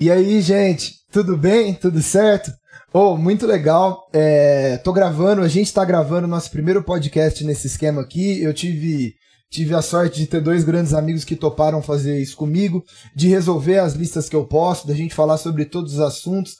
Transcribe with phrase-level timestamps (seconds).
[0.00, 1.74] E aí, gente, tudo bem?
[1.74, 2.50] Tudo certo?
[2.92, 4.08] Oh, muito legal.
[4.12, 8.42] É, tô gravando, a gente tá gravando nosso primeiro podcast nesse esquema aqui.
[8.42, 9.14] Eu tive
[9.50, 12.82] tive a sorte de ter dois grandes amigos que toparam fazer isso comigo,
[13.14, 16.56] de resolver as listas que eu posto, da gente falar sobre todos os assuntos.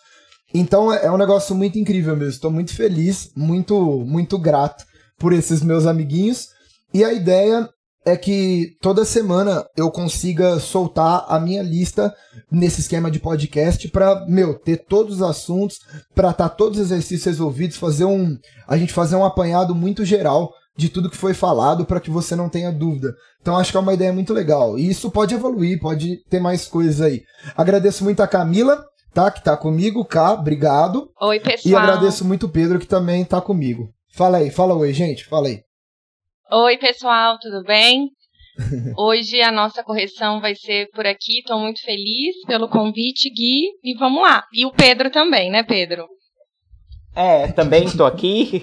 [0.52, 2.32] Então é, é um negócio muito incrível mesmo.
[2.32, 4.84] Estou muito feliz, muito muito grato
[5.18, 6.48] por esses meus amiguinhos.
[6.92, 7.68] E a ideia
[8.04, 12.14] é que toda semana eu consiga soltar a minha lista
[12.50, 15.78] nesse esquema de podcast para, meu, ter todos os assuntos,
[16.14, 18.36] para estar tá todos os exercícios resolvidos, fazer um,
[18.66, 22.34] a gente fazer um apanhado muito geral de tudo que foi falado para que você
[22.34, 23.14] não tenha dúvida.
[23.40, 24.78] Então acho que é uma ideia muito legal.
[24.78, 27.22] E isso pode evoluir, pode ter mais coisas aí.
[27.56, 31.10] Agradeço muito a Camila, tá, que tá comigo, Cá, obrigado.
[31.20, 31.72] Oi, pessoal.
[31.72, 33.90] E agradeço muito o Pedro que também tá comigo.
[34.14, 35.60] Fala aí, fala oi, gente, fala aí.
[36.54, 38.10] Oi, pessoal, tudo bem?
[38.94, 41.38] Hoje a nossa correção vai ser por aqui.
[41.38, 43.70] Estou muito feliz pelo convite, Gui.
[43.82, 44.44] E vamos lá.
[44.52, 46.06] E o Pedro também, né, Pedro?
[47.16, 48.62] É, também estou aqui.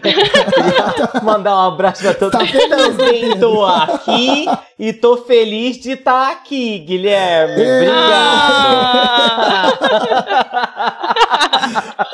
[1.23, 2.39] mandar um abraço para todos.
[2.39, 4.45] Tá também estou aqui
[4.77, 7.53] e tô feliz de estar tá aqui, Guilherme.
[7.53, 8.19] Obrigado.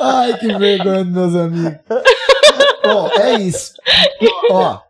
[0.00, 1.80] Ai, que vergonha, meus amigos.
[2.82, 3.74] Bom, é isso.
[4.50, 4.85] Ó,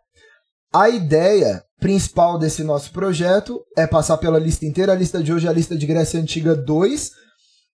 [0.77, 4.91] a ideia principal desse nosso projeto é passar pela lista inteira.
[4.91, 7.11] A lista de hoje é a lista de Grécia Antiga 2.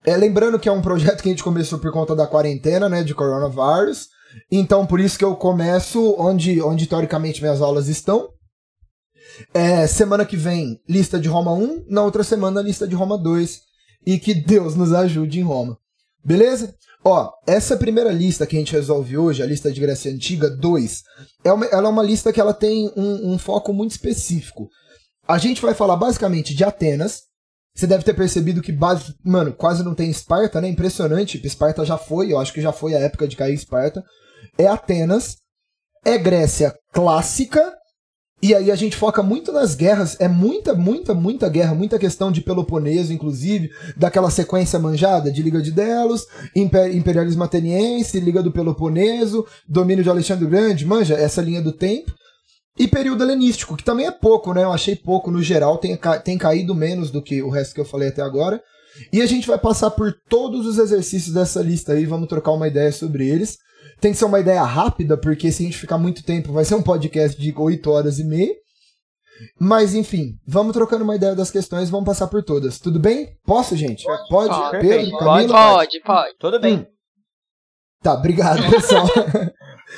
[0.06, 3.04] É, lembrando que é um projeto que a gente começou por conta da quarentena, né,
[3.04, 4.08] de coronavírus.
[4.50, 8.30] Então, por isso que eu começo onde, onde teoricamente minhas aulas estão.
[9.54, 11.88] É, semana que vem, lista de Roma 1.
[11.90, 13.60] Na outra semana, lista de Roma 2.
[14.06, 15.78] E que Deus nos ajude em Roma.
[16.24, 16.74] Beleza?
[17.06, 21.04] Ó, essa primeira lista que a gente resolve hoje, a lista de Grécia Antiga 2,
[21.44, 24.70] é uma, ela é uma lista que ela tem um, um foco muito específico.
[25.28, 27.24] A gente vai falar basicamente de Atenas.
[27.76, 30.70] Você deve ter percebido que, base, mano, quase não tem Esparta, né?
[30.70, 31.42] Impressionante.
[31.46, 34.04] Esparta já foi, eu acho que já foi a época de cair Esparta.
[34.58, 35.38] É Atenas.
[36.06, 37.74] É Grécia clássica
[38.44, 42.30] e aí a gente foca muito nas guerras, é muita, muita, muita guerra, muita questão
[42.30, 48.52] de Peloponeso, inclusive, daquela sequência manjada de Liga de Delos, Imper Imperialismo Ateniense, Liga do
[48.52, 52.14] Peloponeso, domínio de Alexandre Grande, manja, essa linha do tempo.
[52.78, 54.64] E período helenístico, que também é pouco, né?
[54.64, 57.86] Eu achei pouco no geral, tem, tem caído menos do que o resto que eu
[57.86, 58.62] falei até agora.
[59.14, 62.68] E a gente vai passar por todos os exercícios dessa lista aí, vamos trocar uma
[62.68, 63.58] ideia sobre eles.
[64.00, 66.76] Tem que ser uma ideia rápida, porque se a gente ficar muito tempo, vai ser
[66.76, 68.54] um podcast de 8 horas e meia.
[69.60, 72.80] Mas enfim, vamos trocando uma ideia das questões, vamos passar por todas.
[72.80, 73.38] Tudo bem?
[73.46, 74.04] Posso, gente?
[74.04, 74.28] Pode?
[74.30, 76.36] pode Pedro, pode, pode, pode.
[76.40, 76.80] Tudo bem.
[76.80, 76.86] Hum.
[78.02, 79.08] Tá, obrigado, pessoal.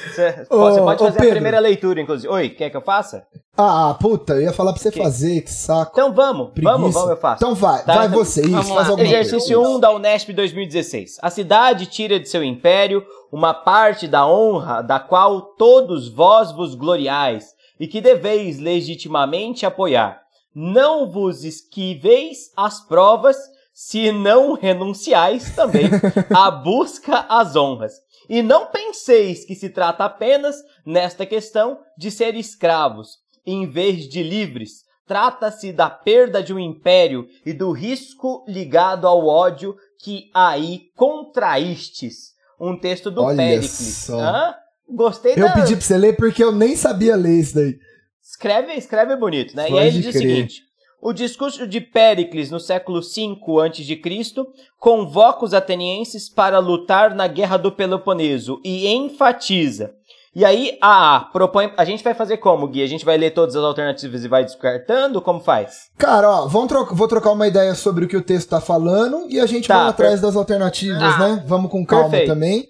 [0.04, 2.32] Você, você pode fazer a primeira leitura, inclusive.
[2.32, 3.26] Oi, quer que eu faça?
[3.58, 5.02] Ah, puta, eu ia falar pra você que...
[5.02, 5.92] fazer, que saco.
[5.94, 6.72] Então vamos, Preguiça.
[6.72, 7.44] vamos, vamos, eu faço.
[7.44, 11.18] Então vai, tá, vai então, você, isso, faz alguma Exercício 1 da Unesp 2016.
[11.22, 16.76] A cidade tira de seu império uma parte da honra da qual todos vós vos
[16.76, 20.22] gloriais e que deveis legitimamente apoiar.
[20.54, 23.38] Não vos esquiveis as provas,
[23.74, 25.90] se não renunciais também
[26.34, 30.56] à busca às honras e não penseis que se trata apenas,
[30.86, 34.84] nesta questão, de ser escravos, em vez de livres.
[35.08, 42.34] Trata-se da perda de um império e do risco ligado ao ódio que aí contraístes.
[42.60, 43.72] Um texto do Olha Péricles.
[43.72, 44.20] Só.
[44.20, 44.56] Hã?
[44.90, 45.54] Gostei Eu da...
[45.54, 47.78] pedi pra você ler porque eu nem sabia ler isso daí.
[48.24, 49.64] Escreve, escreve bonito, né?
[49.64, 50.62] Pode e aí ele diz o seguinte:
[51.02, 54.46] o discurso de Péricles no século V a.C.
[54.80, 59.94] convoca os atenienses para lutar na Guerra do Peloponeso e enfatiza.
[60.36, 61.72] E aí, a propõe.
[61.78, 62.84] A gente vai fazer como, Gui?
[62.84, 65.22] A gente vai ler todas as alternativas e vai descartando?
[65.22, 65.84] Como faz?
[65.98, 69.28] Cara, ó, vamos tro vou trocar uma ideia sobre o que o texto tá falando
[69.30, 71.44] e a gente tá, vai atrás das alternativas, ah, né?
[71.48, 72.34] Vamos com calma perfeito.
[72.34, 72.68] também.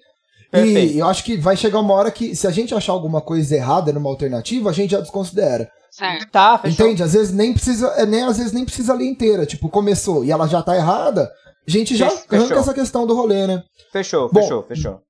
[0.48, 0.94] Perfeito.
[0.94, 3.56] E eu acho que vai chegar uma hora que, se a gente achar alguma coisa
[3.56, 5.68] errada numa alternativa, a gente já desconsidera.
[5.96, 6.30] Certo.
[6.30, 6.86] Tá, fechou.
[6.86, 7.02] Entende?
[7.02, 9.46] Às vezes nem precisa, é, nem, às vezes nem precisa ler inteira.
[9.46, 11.32] Tipo, começou e ela já tá errada,
[11.66, 12.38] a gente já fechou.
[12.38, 13.62] arranca essa questão do rolê, né?
[13.90, 15.00] Fechou, Bom, fechou, fechou.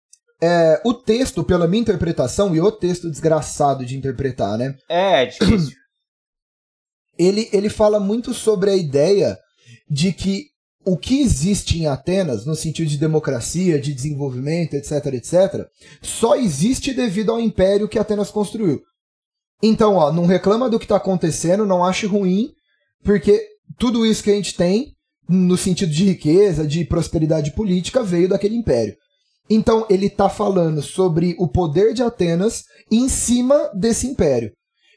[0.41, 4.77] É, o texto, pela minha interpretação, e o texto desgraçado de interpretar, né?
[4.89, 5.75] É, é difícil.
[7.19, 9.37] ele, ele fala muito sobre a ideia
[9.91, 10.45] de que
[10.85, 15.67] o que existe em Atenas, no sentido de democracia, de desenvolvimento, etc, etc,
[16.01, 18.81] só existe devido ao império que Atenas construiu.
[19.63, 22.51] Então, ó, não reclama do que tá acontecendo, não ache ruim,
[23.03, 23.43] porque
[23.79, 24.93] tudo isso que a gente tem,
[25.29, 28.95] no sentido de riqueza, de prosperidade política, veio daquele império.
[29.49, 34.53] Então, ele tá falando sobre o poder de Atenas em cima desse império.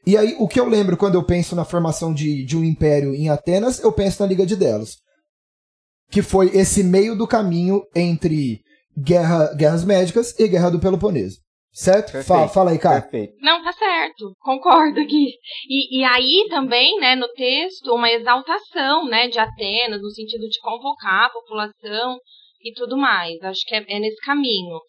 [0.06, 3.14] E aí, o que eu lembro quando eu penso na formação de, de um império
[3.14, 4.98] em Atenas, eu penso na Liga de Delos.
[6.12, 8.62] que foi esse meio do caminho entre
[8.98, 11.38] guerra, guerras médicas e guerra do Peloponeso.
[11.72, 12.12] Certo?
[12.12, 12.28] Perfeito.
[12.28, 13.02] Fala, fala aí, cara.
[13.02, 13.36] Perfeito.
[13.42, 14.34] Não, tá certo.
[14.40, 15.34] Concordo aqui.
[15.68, 20.60] E, e aí também, né, no texto, uma exaltação, né, de Atenas, no sentido de
[20.62, 22.18] convocar a população
[22.62, 23.42] e tudo mais.
[23.44, 24.80] Acho que é, é nesse caminho.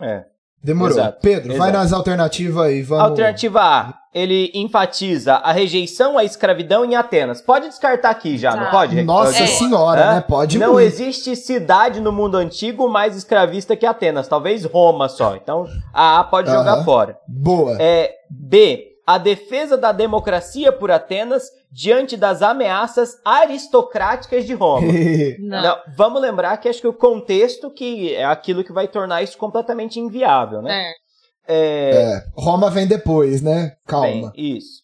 [0.00, 0.35] É.
[0.66, 0.98] Demorou.
[0.98, 1.84] Exato, Pedro, vai exato.
[1.84, 3.04] nas alternativas aí, vamos.
[3.04, 7.40] Alternativa A, ele enfatiza a rejeição à escravidão em Atenas.
[7.40, 8.70] Pode descartar aqui já, não Tá.
[8.72, 9.00] pode?
[9.04, 9.46] Nossa É.
[9.46, 10.14] senhora, Hã?
[10.14, 10.20] né?
[10.26, 10.86] Pode Não muito.
[10.86, 15.36] existe cidade no mundo antigo mais escravista que Atenas, talvez Roma só.
[15.36, 16.84] Então a A pode jogar Aham.
[16.84, 17.18] fora.
[17.28, 17.76] Boa.
[17.80, 24.88] É, B, a defesa da democracia por Atenas diante das ameaças aristocráticas de Roma.
[25.38, 25.62] Não.
[25.62, 29.38] Não, vamos lembrar que acho que o contexto que é aquilo que vai tornar isso
[29.38, 30.90] completamente inviável, né?
[30.90, 31.06] É.
[31.48, 33.76] É, É, Roma vem depois, né?
[33.86, 34.32] Calma.
[34.32, 34.82] Bem, isso.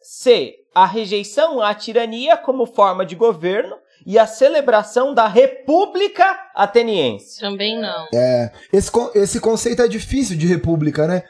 [0.00, 0.54] C.
[0.72, 7.40] A rejeição à tirania como forma de governo e a celebração da República Ateniense.
[7.40, 8.06] Também não.
[8.14, 11.24] É, esse, esse conceito é difícil de república, né?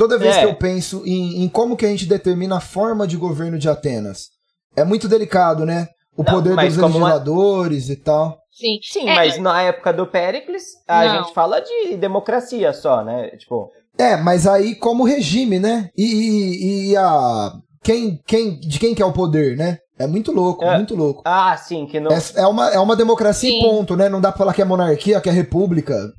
[0.00, 0.40] Toda vez É.
[0.40, 3.68] que eu penso em, em como que a gente determina a forma de governo de
[3.68, 4.28] Atenas,
[4.74, 5.88] é muito delicado, né?
[6.16, 8.38] O Não, poder dos como uma- legisladores e tal.
[8.50, 8.78] Sim.
[8.82, 11.16] Sim, É, mas na época do Péricles, a Não.
[11.24, 13.28] gente fala de democracia só, né?
[13.36, 15.90] Tipo, É, mas aí como regime, né?
[15.94, 17.52] E, e- e a.
[17.82, 19.76] Quem, quem, de quem que é o poder, né?
[19.98, 20.76] É muito louco, É.
[20.76, 21.20] muito louco.
[21.26, 22.10] ah, sim, que não.
[22.10, 23.60] É, é uma, é uma democracia e Sim.
[23.60, 24.08] ponto, né?
[24.08, 26.10] Não dá pra falar que é monarquia, que é república.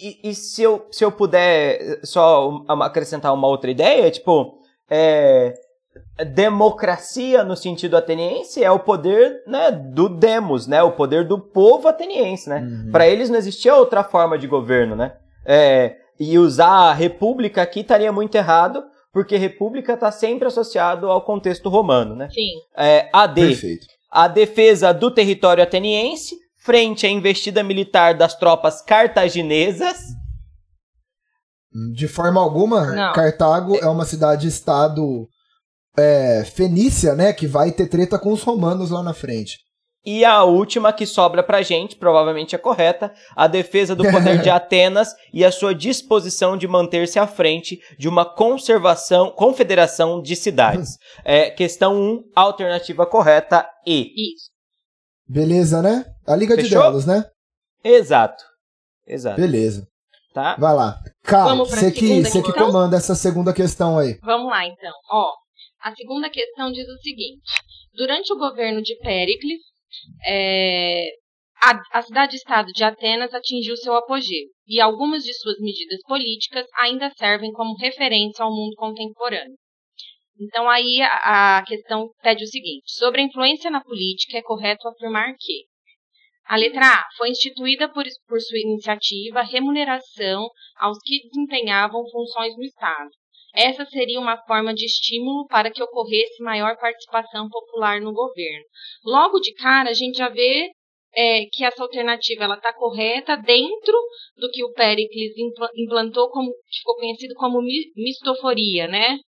[0.00, 4.58] E, e se, eu, se eu puder só um- acrescentar uma outra ideia, tipo,
[4.88, 5.54] é,
[6.34, 10.82] democracia no sentido ateniense é o poder né, do demos, né?
[10.82, 12.60] O poder do povo ateniense, né?
[12.60, 12.92] Uhum.
[12.92, 15.12] Para eles não existia outra forma de governo, né?
[15.44, 21.22] É, e usar a república aqui estaria muito errado, porque república está sempre associado ao
[21.22, 22.28] contexto romano, né?
[22.30, 22.50] Sim.
[22.76, 23.86] É, AD, Perfeito.
[24.10, 29.98] a defesa do território ateniense frente à investida militar das tropas cartaginesas.
[31.94, 33.12] De forma alguma, Não.
[33.12, 35.28] Cartago é uma cidade-estado
[35.96, 37.32] é, fenícia, né?
[37.32, 39.58] Que vai ter treta com os romanos lá na frente.
[40.04, 44.48] E a última que sobra pra gente, provavelmente é correta, a defesa do poder de
[44.50, 50.96] Atenas e a sua disposição de manter-se à frente de uma conservação, confederação de cidades.
[51.22, 54.32] É, questão 1, alternativa correta E.
[54.32, 54.49] Isso.
[55.30, 56.04] Beleza, né?
[56.26, 56.82] A Liga de Fechou?
[56.82, 57.24] Delos, né?
[57.84, 58.42] Exato.
[59.06, 59.40] Exato.
[59.40, 59.86] Beleza.
[60.34, 60.56] Tá?
[60.56, 60.96] Vai lá.
[61.22, 64.18] Pra você que, você que comanda essa segunda questão aí.
[64.24, 64.92] Vamos lá, então.
[65.08, 65.32] Ó,
[65.82, 67.42] a segunda questão diz o seguinte:
[67.94, 69.60] durante o governo de Péricles,
[70.26, 71.06] é,
[71.62, 77.08] a, a cidade-estado de Atenas atingiu seu apogeu e algumas de suas medidas políticas ainda
[77.16, 79.56] servem como referência ao mundo contemporâneo.
[80.40, 85.34] Então, aí a, questão pede o seguinte: sobre a influência na política, é correto afirmar
[85.38, 85.66] que
[86.46, 90.48] a letra A foi instituída por, por sua iniciativa remuneração
[90.78, 93.10] aos que desempenhavam funções no Estado.
[93.54, 98.64] Essa seria uma forma de estímulo para que ocorresse maior participação popular no governo.
[99.04, 100.70] Logo de cara, a gente já vê
[101.14, 103.96] é, que essa alternativa ela está correta dentro
[104.36, 109.18] do que o Pericles impla- implantou como ficou conhecido como mi- mistoforia, né?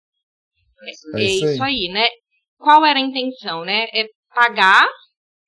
[0.82, 1.55] É É isso aí.
[1.55, 2.06] isso aí, né?
[2.58, 3.84] Qual era a intenção, né?
[3.93, 4.87] É pagar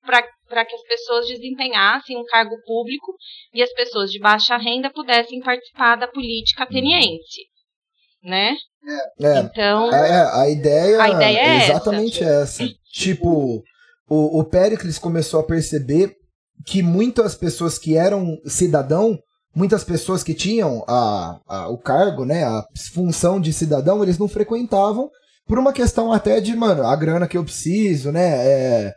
[0.05, 3.13] para que as pessoas desempenhassem um cargo público
[3.53, 7.41] e as pessoas de baixa renda pudessem participar da política ateniense,
[8.23, 8.55] né?
[9.19, 11.71] É, Então, é, é, a ideia, A ideia é essa.
[11.71, 12.67] exatamente essa.
[12.93, 13.63] Tipo,
[14.07, 16.13] o, o Pericles começou a perceber
[16.67, 19.17] que muitas pessoas que eram cidadão,
[19.55, 24.27] muitas pessoas que tinham a, a- o cargo, né, a função de cidadão, eles não
[24.27, 25.09] frequentavam
[25.47, 28.93] por uma questão até de, mano, a grana que eu preciso, né, é,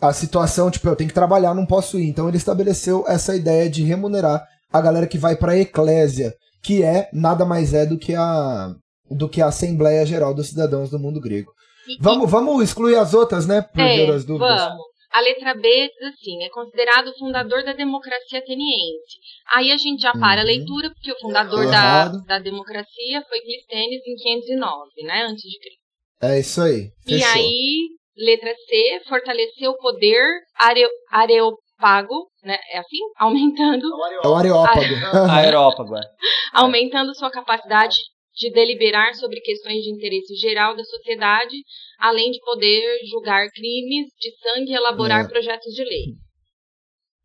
[0.00, 2.08] a situação, tipo, eu tenho que trabalhar, não posso ir.
[2.08, 6.82] Então ele estabeleceu essa ideia de remunerar a galera que vai para a eclésia, que
[6.82, 8.72] é nada mais é do que a
[9.10, 11.50] do que a Assembleia Geral dos Cidadãos do Mundo Grego.
[11.88, 13.62] e- Vamos, vamos excluir as outras, né?
[13.62, 14.60] Por é, as dúvidas.
[14.60, 14.84] vamos.
[15.10, 19.16] A letra B diz assim, é considerado o fundador da democracia ateniense.
[19.54, 20.50] Aí a gente já para a Uhum.
[20.50, 25.77] leitura, porque o fundador da, da democracia foi Clístenes em 509, né, antes de Cristo.
[26.20, 26.90] É isso aí.
[27.06, 27.28] E Fechou.
[27.34, 30.22] aí, letra C, fortalecer o poder
[30.58, 32.58] areo, areopago, né?
[32.72, 32.98] É assim?
[33.18, 33.86] Aumentando,
[34.24, 35.30] É o Areópago.
[35.30, 35.96] Aerópago.
[35.96, 36.00] é.
[36.54, 37.96] aumentando sua capacidade
[38.34, 41.56] de deliberar sobre questões de interesse geral da sociedade,
[41.98, 45.28] além de poder julgar crimes de sangue e elaborar É.
[45.28, 46.04] projetos de lei.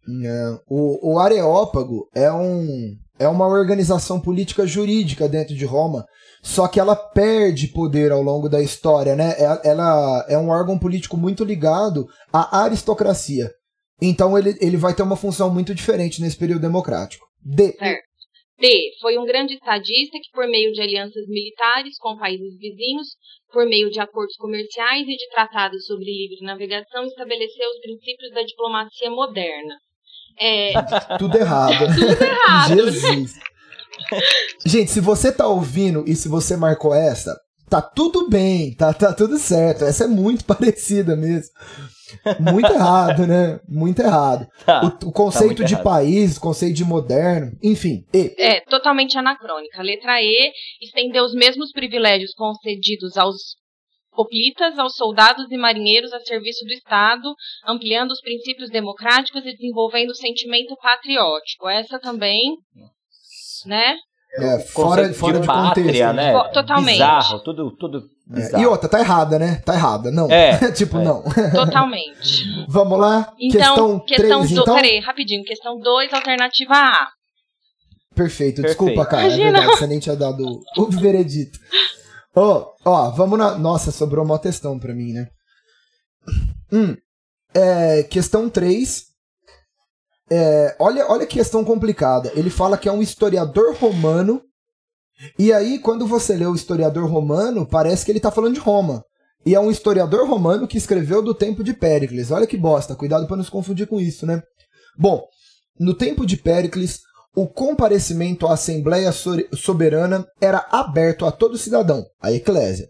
[0.07, 0.59] Não.
[0.67, 6.05] O, o Areópago é um, É uma organização política jurídica dentro de Roma,
[6.41, 9.31] só que ela perde poder ao longo da história, né?
[9.37, 13.51] É- Ela é um órgão político muito ligado à aristocracia.
[14.01, 17.25] Então ele, ele vai ter uma função muito diferente nesse período democrático.
[17.41, 17.73] D.
[17.73, 18.03] Certo.
[18.59, 18.91] D.
[19.01, 23.07] Foi um grande estadista que, por meio de alianças militares com países vizinhos,
[23.51, 28.41] por meio de acordos comerciais e de tratados sobre livre navegação, estabeleceu os princípios da
[28.41, 29.75] diplomacia moderna.
[30.39, 30.73] É,
[31.17, 31.85] Tudo errado.
[31.95, 32.75] tudo errado.
[32.91, 33.33] Jesus.
[34.65, 37.35] Gente, se você tá ouvindo e se você marcou essa,
[37.69, 39.83] tá tudo bem, tá, tá tudo certo.
[39.85, 41.49] Essa é muito parecida mesmo.
[42.39, 43.59] Muito errado, né?
[43.67, 44.45] Muito errado.
[44.65, 44.81] Tá.
[45.03, 45.83] O, o conceito muito de errado.
[45.83, 48.03] país, o conceito de moderno, enfim.
[48.13, 48.35] E.
[48.37, 49.81] É, totalmente anacrônica.
[49.81, 53.35] Letra E, estendeu os mesmos privilégios concedidos aos
[54.15, 57.33] hoplitas, aos soldados e marinheiros a serviço do Estado,
[57.67, 61.67] ampliando os princípios democráticos e desenvolvendo o sentimento patriótico.
[61.69, 62.55] Essa também,
[63.65, 63.95] né?
[64.35, 66.13] É, fora, Conceito fora de, pátria, contexto.
[66.15, 66.31] né?
[66.33, 66.93] Fo- totalmente.
[66.93, 67.97] Bizarro, tudo, tudo
[68.31, 68.63] É, bizarro.
[68.63, 69.61] e outra, tá errada, né?
[69.63, 70.09] Tá errada.
[70.09, 70.27] Não.
[70.31, 71.03] É, tipo, é.
[71.03, 71.21] não.
[71.53, 72.43] Totalmente.
[72.67, 73.31] Vamos lá.
[73.39, 74.75] Então, questão 3, do, então.
[74.75, 75.43] peraí, rapidinho.
[75.43, 77.07] Questão 2, alternativa A.
[78.15, 78.61] Perfeito, Perfeito.
[78.63, 79.23] desculpa, cara.
[79.23, 79.51] É Imagina.
[79.51, 80.43] verdade, você nem tinha dado
[80.77, 81.57] o veredito.
[82.35, 83.57] Ó, ó, vamos na.
[83.57, 85.27] Nossa, sobrou uma questão pra mim, né?
[86.71, 86.95] Hum.
[87.53, 89.05] É, questão 3.
[90.31, 92.31] É, olha, olha que questão complicada.
[92.35, 94.41] Ele fala que é um historiador romano.
[95.37, 99.05] E aí, quando você lê o historiador romano, parece que ele tá falando de Roma.
[99.45, 102.31] E é um historiador romano que escreveu do tempo de Péricles.
[102.31, 104.41] Olha que bosta, cuidado pra não se confundir com isso, né?
[104.97, 105.23] Bom,
[105.79, 107.01] no tempo de Péricles,
[107.35, 112.87] o comparecimento à Assembleia Soberana era aberto a todo cidadão, a eclésia.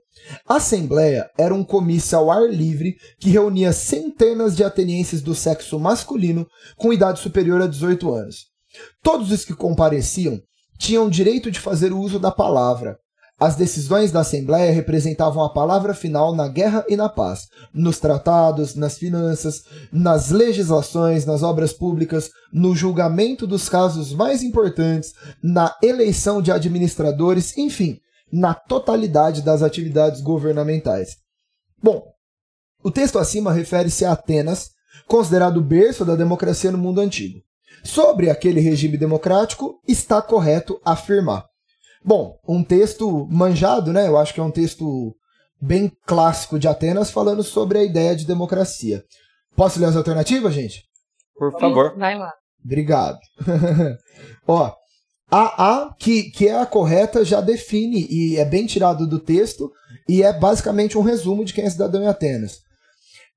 [0.47, 5.79] A Assembleia era um comício ao ar livre que reunia centenas de atenienses do sexo
[5.79, 6.45] masculino
[6.77, 8.47] com idade superior a 18 anos.
[9.01, 10.41] Todos os que compareciam
[10.77, 12.97] tinham direito de fazer uso da palavra.
[13.39, 18.75] As decisões da Assembleia representavam a palavra final na guerra e na paz, nos tratados,
[18.75, 26.41] nas finanças, nas legislações, nas obras públicas, no julgamento dos casos mais importantes, na eleição
[26.41, 27.99] de administradores, enfim,
[28.31, 31.17] na totalidade das atividades governamentais.
[31.81, 32.03] Bom,
[32.83, 34.69] o texto acima refere-se a Atenas,
[35.07, 37.39] considerado o berço da democracia no mundo antigo.
[37.83, 41.52] Sobre aquele regime democrático, está correto afirmar.
[42.03, 44.07] Bom, um texto manjado, né?
[44.07, 45.15] Eu acho que é um texto
[45.61, 49.03] bem clássico de Atenas falando sobre a ideia de democracia.
[49.55, 50.83] Posso ler as alternativas, gente?
[51.35, 51.97] Por favor.
[51.97, 52.31] Vai lá.
[52.63, 53.19] Obrigado.
[54.47, 54.73] Ó,
[55.31, 59.71] a A, que, que é a correta, já define e é bem tirado do texto
[60.07, 62.59] e é basicamente um resumo de quem é cidadão em Atenas.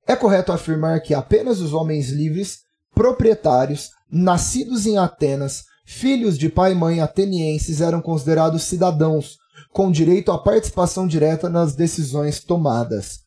[0.07, 2.61] É correto afirmar que apenas os homens livres,
[2.95, 9.37] proprietários, nascidos em Atenas, filhos de pai e mãe atenienses eram considerados cidadãos,
[9.73, 13.21] com direito à participação direta nas decisões tomadas.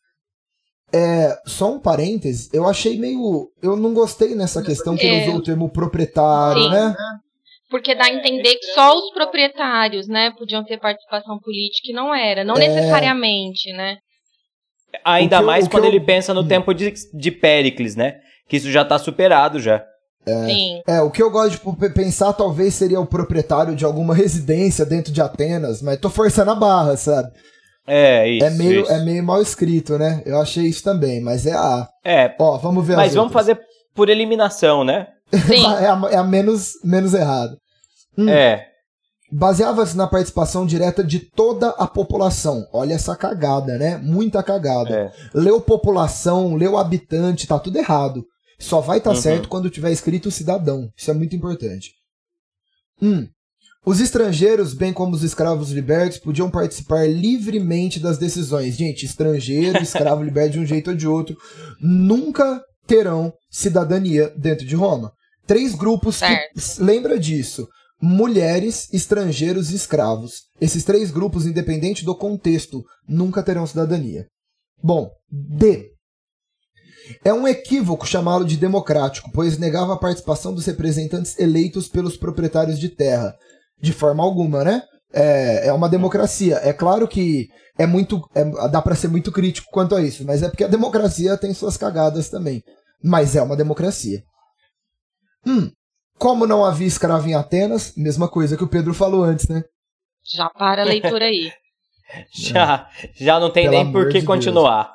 [0.92, 3.48] É, só um parêntese, eu achei meio.
[3.62, 5.22] Eu não gostei nessa questão que ele É.
[5.28, 6.70] usou o termo proprietário, Sim.
[6.70, 6.94] né?
[7.70, 12.12] Porque dá a entender que só os proprietários, né, podiam ter participação política e não
[12.12, 12.42] era.
[12.42, 12.66] Não É.
[12.66, 13.98] necessariamente, né?
[15.04, 18.18] Ainda eu- mais quando eu- ele pensa no tempo de, de Péricles, né?
[18.48, 19.84] Que isso já tá superado já.
[20.26, 20.82] Sim.
[20.86, 24.84] É, o que eu gosto de p- pensar talvez seria o proprietário de alguma residência
[24.84, 27.30] dentro de Atenas, mas tô forçando a barra, sabe?
[27.86, 28.44] É, isso.
[28.46, 28.92] é, meio, isso.
[28.92, 30.22] é meio mal escrito, né?
[30.24, 31.88] Eu achei isso também, mas é a.
[32.04, 33.46] É, Ó, vamos ver mas as vamos outras.
[33.56, 33.60] fazer
[33.94, 35.08] por eliminação, né?
[35.46, 35.64] Sim.
[35.80, 37.56] É a, é a menos, menos errado.
[38.16, 38.28] Hum.
[38.28, 38.66] É.
[39.32, 42.66] Baseava-se na participação direta de toda a população.
[42.72, 43.96] Olha essa cagada, né?
[43.96, 44.90] Muita cagada.
[44.92, 45.12] É.
[45.32, 48.24] Leu população, leu habitante, tá tudo errado.
[48.60, 49.16] Só vai estar Uhum.
[49.16, 50.88] certo quando tiver escrito cidadão.
[50.96, 51.90] Isso é muito importante.
[53.02, 53.26] Hum.
[53.84, 58.76] Os estrangeiros, bem como os escravos libertos, podiam participar livremente das decisões.
[58.76, 61.34] Gente, estrangeiro, escravo liberto de um jeito ou de outro,
[61.80, 65.10] nunca terão cidadania dentro de Roma.
[65.46, 66.52] Três grupos Certo.
[66.54, 67.66] que lembra disso:
[68.00, 70.42] mulheres, estrangeiros e escravos.
[70.60, 74.26] Esses três grupos, independente do contexto, nunca terão cidadania.
[74.82, 75.90] Bom, D.
[77.24, 82.78] É um equívoco chamá-lo de democrático, pois negava a participação dos representantes eleitos pelos proprietários
[82.78, 83.34] de terra.
[83.80, 84.82] De forma alguma, né?
[85.12, 86.60] É, é uma democracia.
[86.62, 87.48] É claro que
[87.78, 88.20] é muito.
[88.34, 91.54] é- dá pra ser muito crítico quanto a isso, mas é porque a democracia tem
[91.54, 92.62] suas cagadas também.
[93.02, 94.22] Mas é uma democracia.
[95.46, 95.70] Hum.
[96.18, 99.62] Como não havia escravo em Atenas, mesma coisa que o Pedro falou antes, né?
[100.22, 101.50] Já para a leitura aí.
[102.34, 104.92] Já, já não tem Pelo nem por que de continuar.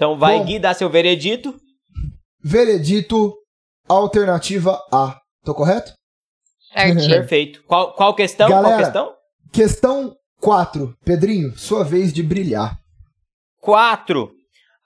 [0.00, 0.46] Então vai, Bom.
[0.46, 1.54] Gui, dar seu veredito.
[2.42, 3.34] Veredito,
[3.86, 5.20] alternativa A.
[5.44, 5.92] Tô correto?
[6.72, 7.04] Certinho.
[7.20, 7.62] Perfeito.
[7.64, 8.48] Qual, qual questão?
[8.48, 9.14] Galera, qual questão?
[9.52, 10.94] Questão 4.
[11.04, 12.78] Pedrinho, sua vez de brilhar.
[13.60, 14.30] 4.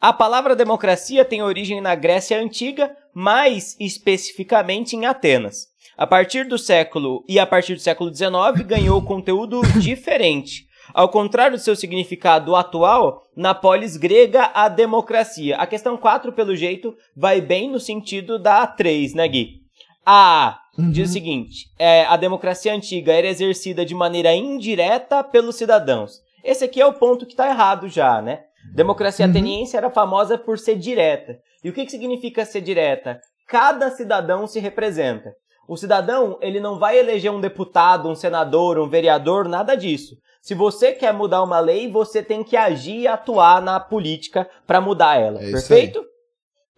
[0.00, 5.68] A palavra democracia tem origem na Grécia Antiga, mais especificamente em Atenas.
[5.96, 10.66] A partir do século e a partir do século XIX ganhou conteúdo diferente.
[10.92, 15.56] Ao contrário do seu significado atual, na polis grega, a democracia.
[15.56, 19.60] A questão 4, pelo jeito, vai bem no sentido da 3, né, Gui?
[20.04, 20.90] A Uhum.
[20.90, 26.20] diz o seguinte: é, a democracia antiga era exercida de maneira indireta pelos cidadãos.
[26.42, 28.40] Esse aqui é o ponto que está errado já, né?
[28.74, 29.30] Democracia Uhum.
[29.30, 31.38] ateniense era famosa por ser direta.
[31.62, 33.20] E o que, que significa ser direta?
[33.46, 35.32] Cada cidadão se representa.
[35.66, 40.16] O cidadão, ele não vai eleger um deputado, um senador, um vereador, nada disso.
[40.42, 44.80] Se você quer mudar uma lei, você tem que agir e atuar na política para
[44.80, 45.42] mudar ela.
[45.42, 46.04] É Perfeito?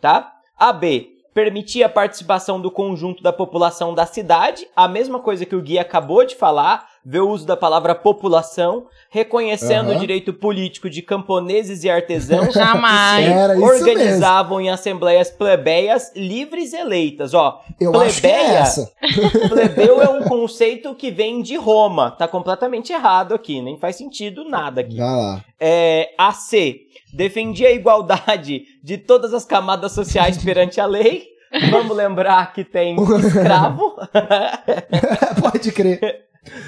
[0.00, 0.32] Tá?
[0.56, 1.08] A B.
[1.34, 5.78] Permitir a participação do conjunto da população da cidade, a mesma coisa que o Gui
[5.78, 9.96] acabou de falar, ver o uso da palavra população, reconhecendo Aham.
[9.96, 13.26] o direito político de camponeses e artesãos Jamais.
[13.56, 17.32] que organizavam em assembleias plebeias livres e eleitas.
[17.32, 18.58] Ó, Eu acho que é Plebeia?
[18.58, 18.92] essa.
[19.48, 22.10] plebeu é um conceito que vem de Roma.
[22.10, 24.96] Tá completamente errado aqui, nem faz sentido nada aqui.
[24.98, 25.44] Lá.
[25.60, 26.80] É, a C.
[27.14, 31.35] Defendia a igualdade de todas as camadas sociais perante a lei.
[31.70, 33.96] Vamos lembrar que tem escravo,
[35.40, 36.26] Pode crer.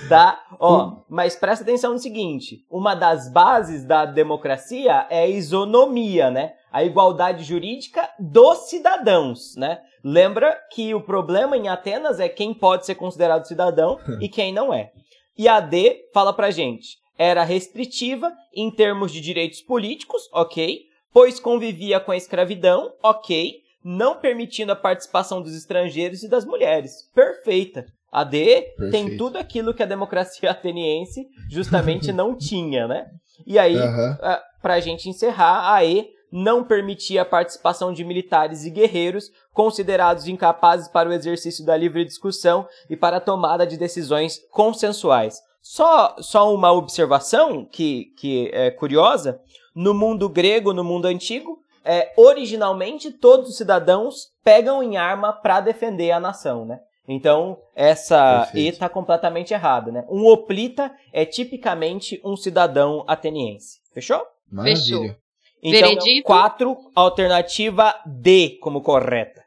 [0.08, 0.40] tá?
[0.58, 6.54] Ó, mas presta atenção no seguinte: uma das bases da democracia é a isonomia, né?
[6.72, 9.80] A igualdade jurídica dos cidadãos, né?
[10.04, 14.72] Lembra que o problema em Atenas é quem pode ser considerado cidadão e quem não
[14.72, 14.90] é.
[15.36, 21.40] E a D fala pra gente: era restritiva em termos de direitos políticos, ok, pois
[21.40, 27.08] convivia com a escravidão, ok, não permitindo a participação dos estrangeiros e das mulheres.
[27.14, 27.86] Perfeita.
[28.12, 29.16] A D tem Perfeito.
[29.16, 33.06] tudo aquilo que a democracia ateniense justamente não tinha, né?
[33.46, 34.18] E aí, Aham.
[34.20, 40.28] ah, pra gente encerrar, a E não permitia a participação de militares e guerreiros considerados
[40.28, 45.40] incapazes para o exercício da livre discussão e para a tomada de decisões consensuais.
[45.62, 49.40] Só, só uma observação que, que é curiosa:
[49.74, 55.60] no mundo grego, no mundo antigo, é, originalmente todos os cidadãos pegam em arma para
[55.60, 56.78] defender a nação, né?
[57.08, 58.72] Então, essa E Perfeito.
[58.74, 60.04] está completamente errada, né?
[60.10, 63.78] Um hoplita é tipicamente um cidadão ateniense.
[63.94, 64.22] Fechou?
[64.52, 65.16] Maravilha.
[65.62, 66.26] Então, Veredito?
[66.26, 69.42] 4, alternativa D como correta.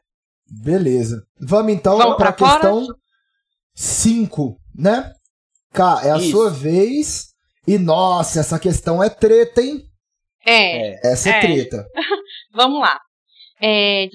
[0.50, 1.22] Beleza.
[1.40, 2.86] Vamos então Vamos para a questão
[3.74, 5.12] 5, né?
[5.72, 6.32] Cá, é a Isso.
[6.32, 7.28] sua vez.
[7.66, 9.80] E nossa, essa questão é treta, hein?
[10.44, 11.40] É, Essa é, É.
[11.40, 11.86] treta.
[12.52, 12.98] vamos lá.
[13.60, 14.08] É,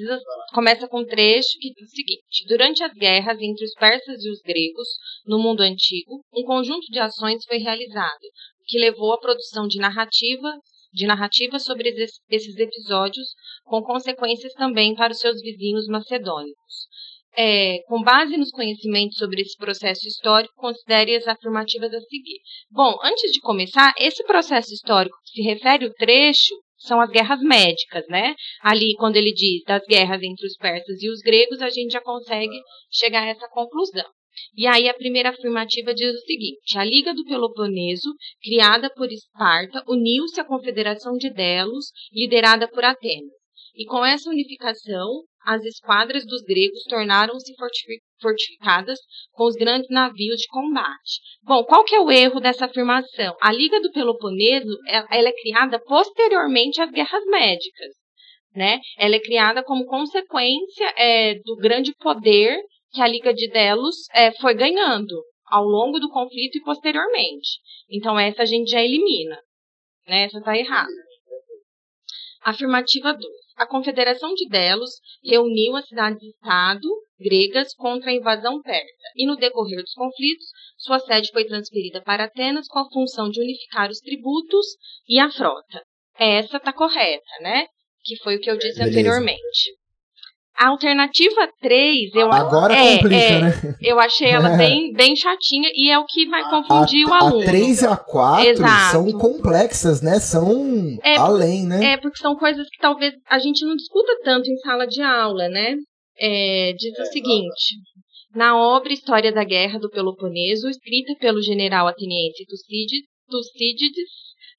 [0.54, 4.30] começa com um trecho que diz o seguinte: Durante as guerras entre os persas e
[4.30, 4.88] os gregos
[5.26, 8.24] no mundo antigo, um conjunto de ações foi realizado,
[8.60, 10.52] o que levou à produção de narrativa,
[10.92, 13.28] de narrativa sobre es- esses episódios,
[13.64, 16.88] com consequências também para os seus vizinhos macedônicos.
[17.40, 22.40] É, com base nos conhecimentos sobre esse processo histórico, considere as afirmativas a seguir.
[22.72, 27.42] Bom, antes de começar, esse processo histórico que se refere ao trecho são as guerras
[27.42, 28.36] médicas, né?
[28.62, 32.02] Ali, quando ele diz das guerras entre os persas e os gregos, a gente já
[32.02, 32.60] consegue
[32.92, 34.06] chegar a essa conclusão.
[34.56, 39.84] E aí a primeira afirmativa diz o seguinte: a Liga do Peloponeso, criada por Esparta,
[39.88, 43.34] uniu-se à Confederação de Delos, liderada por Atenas.
[43.76, 49.00] E com essa unificação, as esquadras dos gregos tornaram-se fortifi- fortificadas
[49.32, 51.22] com os grandes navios de combate.
[51.42, 53.34] Bom, qual que é o erro dessa afirmação?
[53.42, 54.78] A Liga do Peloponeso,
[55.10, 57.94] ela é criada posteriormente às guerras médicas,
[58.54, 58.82] né?
[58.98, 62.60] Ela é criada como consequência é, do grande poder
[62.92, 67.60] que a Liga de Delos é, foi ganhando ao longo do conflito e posteriormente.
[67.90, 69.40] Então essa a gente já elimina,
[70.06, 70.24] né?
[70.24, 70.92] Essa está errada.
[72.44, 73.47] Afirmativa 2.
[73.58, 74.92] A Confederação de Delos
[75.24, 76.88] reuniu as cidades-estado
[77.20, 80.46] gregas contra a invasão persa, e no decorrer dos conflitos,
[80.78, 84.66] sua sede foi transferida para Atenas com a função de unificar os tributos
[85.10, 85.82] e a frota.
[86.20, 87.66] Essa está correta, né?
[88.04, 88.92] Que foi o que eu disse Beleza.
[88.92, 89.77] anteriormente.
[90.58, 93.76] A alternativa 3, eu Agora é, complica, é, né?
[93.82, 97.44] Eu achei ela bem, bem chatinha e é o que vai confundir o a, aluno.
[97.44, 98.92] a 3 e a 4 Exato.
[98.92, 100.20] são complexas, né?
[100.20, 101.94] São É, além, né?
[101.94, 105.48] É, porque são coisas que talvez a gente não discuta tanto em sala de aula,
[105.48, 105.76] né?
[106.20, 107.76] É, diz o seguinte:
[108.34, 114.10] na obra História da Guerra do Peloponeso, escrita pelo general ateniense Tucídides, Tucídides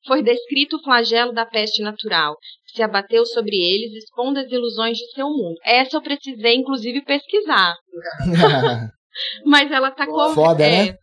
[0.07, 2.37] foi descrito o flagelo da peste natural,
[2.75, 5.57] se abateu sobre eles, expondo as ilusões de seu mundo.
[5.65, 7.75] Essa eu precisei, inclusive, pesquisar.
[9.45, 10.35] Mas ela tá correta.
[10.35, 10.99] Foda, é, né?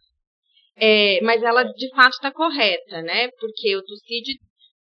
[0.77, 3.29] é, mas ela de fato está correta, né?
[3.39, 4.41] Porque o Tucídides,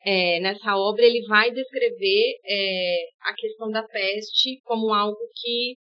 [0.05, 5.75] é, nessa obra, ele vai descrever é, a questão da peste como algo que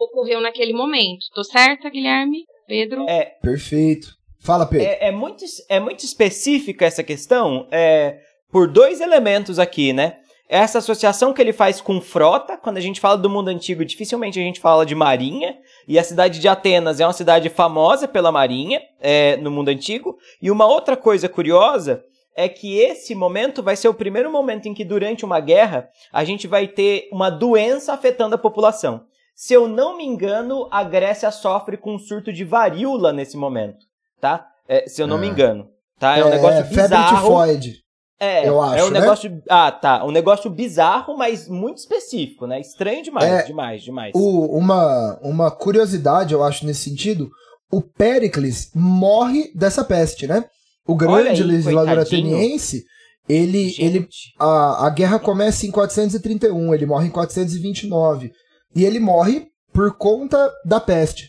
[0.00, 1.26] ocorreu naquele momento.
[1.34, 2.44] Tô certa, Guilherme?
[2.66, 3.04] Pedro?
[3.08, 4.08] É, Perfeito.
[4.40, 4.86] Fala, Pedro.
[4.86, 8.18] É, é muito, é muito específica essa questão é,
[8.50, 10.18] por dois elementos aqui, né?
[10.48, 14.38] Essa associação que ele faz com frota, quando a gente fala do mundo antigo, dificilmente
[14.40, 15.56] a gente fala de marinha,
[15.86, 20.16] e a cidade de Atenas é uma cidade famosa pela marinha é, no mundo antigo.
[20.40, 22.02] E uma outra coisa curiosa
[22.34, 26.24] é que esse momento vai ser o primeiro momento em que, durante uma guerra, a
[26.24, 29.02] gente vai ter uma doença afetando a população.
[29.34, 33.84] Se eu não me engano, a Grécia sofre com um surto de varíola nesse momento,
[34.20, 34.46] tá?
[34.66, 35.30] É, se eu não me É.
[35.30, 35.68] engano.
[35.98, 36.16] Tá?
[36.16, 37.16] É um negócio febre bizarro.
[37.28, 37.72] tifoide.
[38.20, 39.00] É, eu é acho, um né?
[39.00, 39.42] negócio.
[39.48, 40.04] Ah, tá.
[40.04, 42.60] Um negócio bizarro, mas muito específico, né?
[42.60, 44.12] Estranho demais, É, demais, demais.
[44.14, 47.30] O- uma, uma curiosidade, eu acho, nesse sentido,
[47.70, 50.44] o Péricles morre dessa peste, né?
[50.86, 52.34] O grande aí, legislador coitadinho.
[52.34, 52.82] ateniense,
[53.28, 53.82] ele, Gente.
[53.84, 58.32] ele a, a guerra começa em 431, ele morre em 429.
[58.74, 61.28] E ele morre por conta da peste.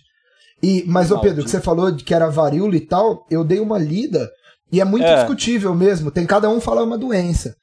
[0.63, 3.59] E, mas, ô Pedro, que você falou de que era varíola e tal, eu dei
[3.59, 4.29] uma lida
[4.71, 5.15] e é muito É.
[5.15, 6.11] discutível mesmo.
[6.11, 7.55] Tem cada um falar uma doença.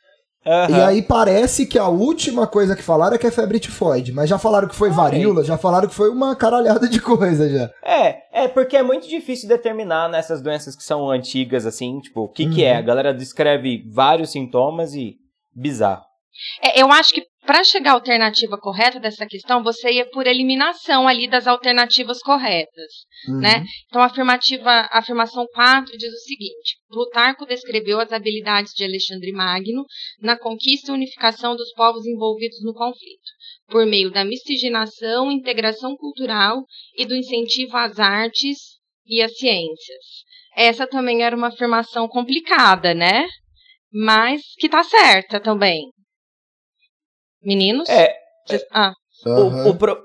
[0.46, 0.76] Aham.
[0.76, 4.12] E aí parece que a última coisa que falaram é que é febre tifoide.
[4.12, 7.68] Mas já falaram que foi varíola, já falaram que foi uma caralhada de coisa já.
[7.84, 12.28] É, é porque é muito difícil determinar nessas doenças que são antigas, assim, tipo, o
[12.28, 12.74] que que é.
[12.74, 12.78] Uhum.
[12.78, 15.16] A galera descreve vários sintomas e
[15.52, 16.04] bizarro.
[16.62, 21.06] É, eu acho que para chegar à alternativa correta dessa questão, você ia por eliminação
[21.06, 22.92] ali das alternativas corretas.
[23.28, 23.40] Uhum.
[23.40, 23.64] né?
[23.87, 29.32] Então, a afirmativa, a afirmação 4 diz o seguinte: Plutarco descreveu as habilidades de Alexandre
[29.32, 29.85] Magno
[30.20, 33.30] na conquista e unificação dos povos envolvidos no conflito,
[33.68, 36.64] por meio da miscigenação, integração cultural
[36.96, 38.59] e do incentivo às artes
[39.06, 40.26] e às ciências.
[40.56, 43.26] Essa também era uma afirmação complicada, né?
[43.92, 45.95] Mas que tá certa também.
[47.46, 47.88] Meninos?
[47.88, 48.12] É,
[48.46, 48.92] Cês- Ah,
[49.24, 49.68] o, Aham.
[49.70, 49.98] o, pro-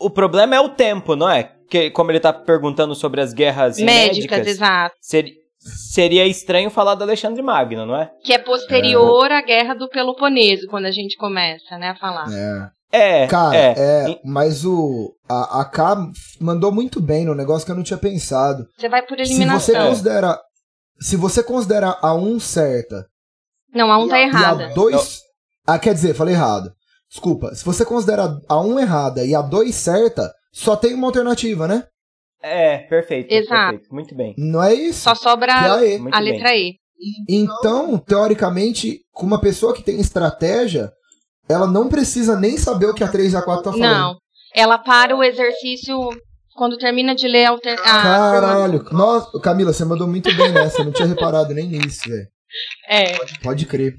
[0.00, 1.52] o problema é o tempo, não é?
[1.70, 4.94] Que, como ele tá perguntando sobre as guerras médicas, médicas, exato.
[5.00, 8.10] seri- seria estranho falar do Alexandre Magno, não é?
[8.24, 12.26] Que é posterior à guerra do Peloponeso, quando a gente começa, né, a falar.
[12.32, 12.80] É.
[12.92, 13.74] É, Cara, é.
[13.78, 15.14] é, mas o.
[15.28, 16.08] A, a K
[16.40, 18.66] mandou muito bem no negócio que eu não tinha pensado.
[18.76, 19.86] Você vai por Se você eliminação.
[19.86, 20.40] considera.
[20.98, 23.06] Se você considera a 1 certa
[23.72, 24.66] Não, a um tá errada.
[24.66, 25.20] a 2.
[25.66, 26.72] Ah, quer dizer, falei errado.
[27.08, 27.54] Desculpa.
[27.54, 31.84] Se você considera a 1 errada e a 2 certa, só tem uma alternativa, né?
[32.42, 33.32] É, perfeito.
[33.32, 33.72] Exato.
[33.72, 34.34] perfeito, Muito bem.
[34.38, 35.00] Não é isso?
[35.00, 35.96] Só sobra a E.
[35.96, 36.32] A bem.
[36.32, 36.76] letra E.
[37.28, 40.90] Então, teoricamente, com uma pessoa que tem estratégia,
[41.48, 43.90] ela não precisa nem saber o que a 3 e a 4 tá falando.
[43.90, 44.16] Não.
[44.54, 45.98] Ela para o exercício
[46.54, 47.78] quando termina de ler a alter...
[47.80, 48.84] a Caralho.
[48.92, 50.80] Nossa, Camila, você mandou muito bem nessa.
[50.80, 52.26] Eu não tinha reparado nem nisso, velho.
[52.88, 53.94] É, Pode crer.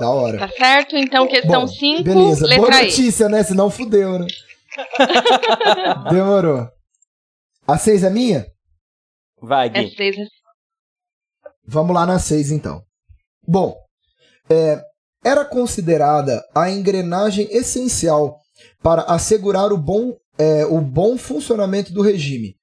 [0.00, 0.38] Da hora.
[0.38, 0.96] tá certo?
[0.96, 2.86] Então, questão Bom, 5, Beleza, boa letra E.
[2.86, 3.42] notícia, né?
[3.42, 4.26] Senão fudeu, né?
[6.10, 6.68] Demorou.
[7.66, 8.46] A 6 é minha?
[9.40, 9.94] Vai, É Gui.
[9.96, 10.16] seis.
[11.66, 12.82] Vamos lá na 6 então.
[13.46, 13.76] Bom,
[14.48, 14.80] é,
[15.24, 18.38] era considerada a engrenagem essencial
[18.82, 22.56] para assegurar o bom, é, o bom funcionamento do regime.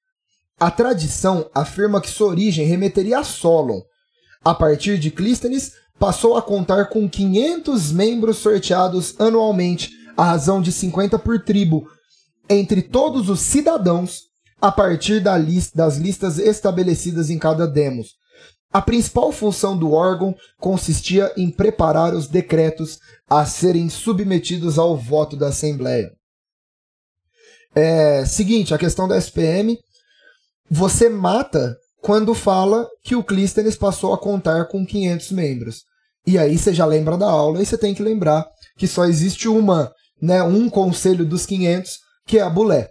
[0.58, 3.80] A tradição afirma que sua origem remeteria a Solon.
[4.44, 10.70] A partir de Clístenes, passou a contar com 500 membros sorteados anualmente, à razão de
[10.72, 11.86] 50 por tribo,
[12.48, 14.22] entre todos os cidadãos,
[14.60, 18.08] a partir da lis- das listas estabelecidas em cada demos.
[18.72, 25.36] A principal função do órgão consistia em preparar os decretos a serem submetidos ao voto
[25.36, 26.10] da Assembleia.
[27.74, 29.78] É, seguinte, a questão da SPM.
[30.70, 35.84] Você mata quando fala que o Clístenes passou a contar com 500 membros.
[36.26, 39.48] E aí você já lembra da aula e você tem que lembrar que só existe
[39.48, 39.90] uma,
[40.20, 42.90] né, um conselho dos 500, que é a Bulé.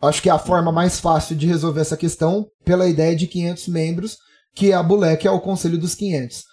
[0.00, 3.66] Acho que é a forma mais fácil de resolver essa questão pela ideia de 500
[3.66, 4.16] membros,
[4.54, 6.44] que é a Bulé, que é o conselho dos 500.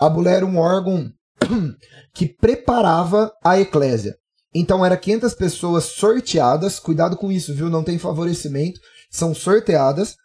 [0.00, 1.08] A Bulé era um órgão
[2.12, 4.16] que preparava a eclésia.
[4.52, 7.70] Então era 500 pessoas sorteadas, cuidado com isso, viu?
[7.70, 8.80] Não tem favorecimento,
[9.12, 10.16] são sorteadas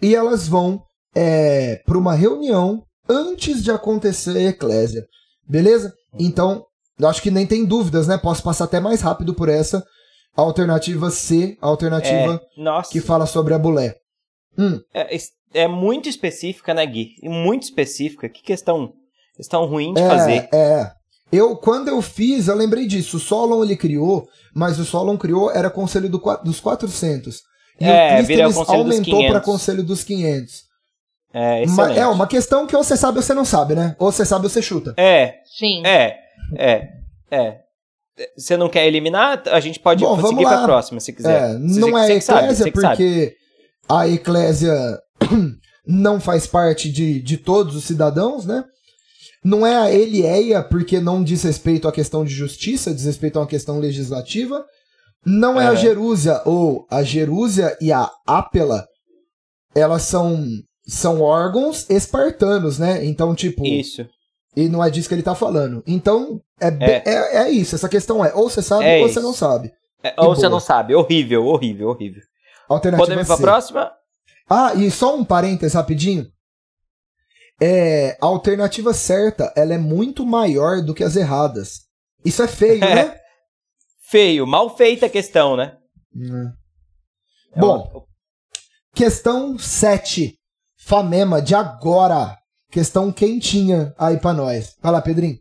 [0.00, 0.82] e elas vão
[1.14, 5.04] é, para uma reunião antes de acontecer a eclésia,
[5.48, 5.92] beleza?
[6.18, 6.64] Então,
[6.98, 8.18] eu acho que nem tem dúvidas, né?
[8.18, 9.84] Posso passar até mais rápido por essa
[10.36, 13.94] alternativa C, a alternativa É, que fala sobre a bulé.
[14.56, 15.16] Hum, É,
[15.54, 17.14] é muito específica, né, Gui?
[17.22, 18.28] Muito específica.
[18.28, 18.92] Que questão,
[19.36, 20.48] questão ruim de é, fazer.
[20.52, 20.92] é.
[21.30, 23.18] Eu, quando eu fiz, eu lembrei disso.
[23.18, 27.42] O Solon ele criou, mas o Solon criou era conselho do dos 400.
[27.80, 29.30] E É, o Clístenes Conselho dos aumentou 500.
[29.30, 30.62] para Conselho dos 500.
[31.32, 31.98] É, excelente.
[31.98, 33.94] é uma questão que ou você sabe ou você não sabe, né?
[33.98, 34.94] Ou você sabe ou você chuta.
[34.96, 35.86] É, Sim.
[35.86, 36.16] é,
[36.56, 36.88] é,
[37.30, 37.58] é.
[38.36, 39.42] Você não quer eliminar?
[39.46, 40.56] A gente pode Bom, seguir lá.
[40.56, 41.50] pra próxima, se quiser.
[41.54, 42.96] É, Você- não é você eclésia você que sabe.
[42.96, 43.36] porque
[43.88, 44.74] a eclésia
[45.86, 48.64] não faz parte de, de todos os cidadãos, né?
[49.44, 53.42] Não é a Elieia porque não diz respeito à questão de justiça, diz respeito a
[53.42, 54.64] uma questão legislativa.
[55.26, 55.76] Não é, a É.
[55.76, 58.86] Jerúsia ou a Jerúsia e a Ápela,
[59.74, 60.44] elas são
[60.86, 63.04] são órgãos espartanos, né?
[63.04, 64.06] Então, tipo, Isso.
[64.56, 65.82] e não é disso que ele tá falando.
[65.86, 67.02] Então, é, É.
[67.04, 67.36] é.
[67.44, 67.74] é isso.
[67.74, 69.14] Essa questão é ou você sabe É ou isso.
[69.14, 69.70] você não sabe.
[70.02, 70.94] É, ou você não sabe.
[70.94, 72.22] Horrível, horrível, horrível.
[72.68, 73.42] Alternativa Podemos ir pra C.
[73.42, 73.92] próxima?
[74.48, 76.26] Ah, e só um parênteses rapidinho.
[77.60, 81.80] É, a alternativa certa, ela é muito maior do que as erradas.
[82.24, 83.14] Isso é feio, né?
[84.10, 85.76] Feio, mal feita a questão, né?
[86.14, 86.50] Hum.
[87.54, 88.04] É Bom, uma-
[88.94, 90.34] questão 7.
[90.78, 92.36] Famema de agora.
[92.70, 94.76] Questão quentinha aí pra nós.
[94.82, 95.38] Vai lá, Pedrinho.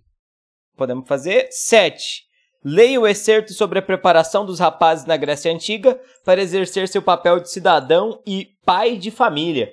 [0.75, 1.47] podemos fazer.
[1.51, 2.23] 7.
[2.63, 7.39] Leia o excerto sobre a preparação dos rapazes na Grécia Antiga para exercer seu papel
[7.39, 9.71] de cidadão e pai de família.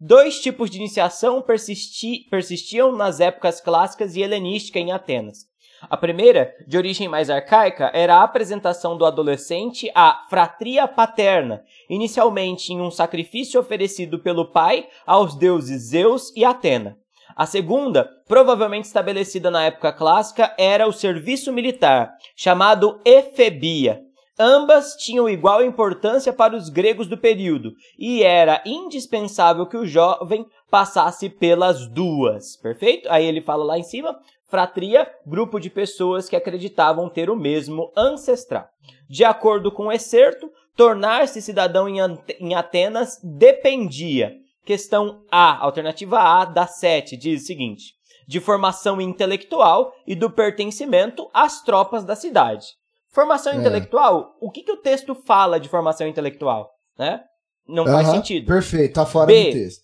[0.00, 5.48] Dois tipos de iniciação persisti- persistiam nas épocas clássicas e helenística em Atenas.
[5.82, 12.72] A primeira, de origem mais arcaica, era a apresentação do adolescente à fratria paterna, inicialmente
[12.72, 16.96] em um sacrifício oferecido pelo pai aos deuses Zeus e Atena.
[17.34, 24.02] A segunda, provavelmente estabelecida na época clássica, era o serviço militar, chamado efebia.
[24.38, 30.46] Ambas tinham igual importância para os gregos do período, e era indispensável que o jovem
[30.70, 32.56] passasse pelas duas.
[32.56, 33.08] Perfeito?
[33.10, 34.16] Aí ele fala lá em cima,
[34.48, 38.68] fratria, grupo de pessoas que acreditavam ter o mesmo ancestral.
[39.08, 44.32] De acordo com o excerto, tornar-se cidadão em Atenas dependia
[44.68, 47.94] Questão A, alternativa A da 7, diz o seguinte:
[48.28, 52.66] de formação intelectual e do pertencimento às tropas da cidade.
[53.10, 53.56] Formação É.
[53.56, 56.70] intelectual, o que, que o texto fala de formação intelectual?
[56.98, 57.20] Né?
[57.66, 58.46] Não faz sentido.
[58.46, 59.44] Perfeito, tá fora B.
[59.46, 59.82] do texto.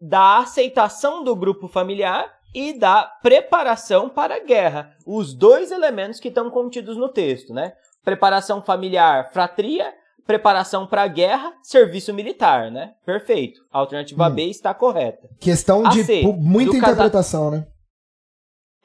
[0.00, 4.94] Da aceitação do grupo familiar e da preparação para a guerra.
[5.06, 7.72] Os dois elementos que estão contidos no texto, né?
[8.04, 9.92] Preparação familiar, fratria,
[10.26, 12.92] preparação para a guerra, serviço militar, né?
[13.04, 13.60] Perfeito.
[13.72, 14.34] A alternativa Hum.
[14.34, 15.28] B está correta.
[15.40, 17.66] Questão A de C, muita do casa- interpretação, né?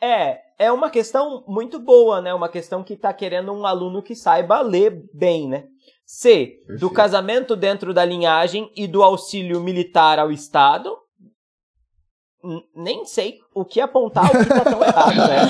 [0.01, 2.33] É, é uma questão muito boa, né?
[2.33, 5.65] Uma questão que tá querendo um aluno que saiba ler bem, né?
[6.05, 6.93] C, do Perfeito.
[6.93, 10.97] casamento dentro da linhagem e do auxílio militar ao Estado.
[12.43, 15.47] N- nem sei o que apontar, o que tá tão errado, né?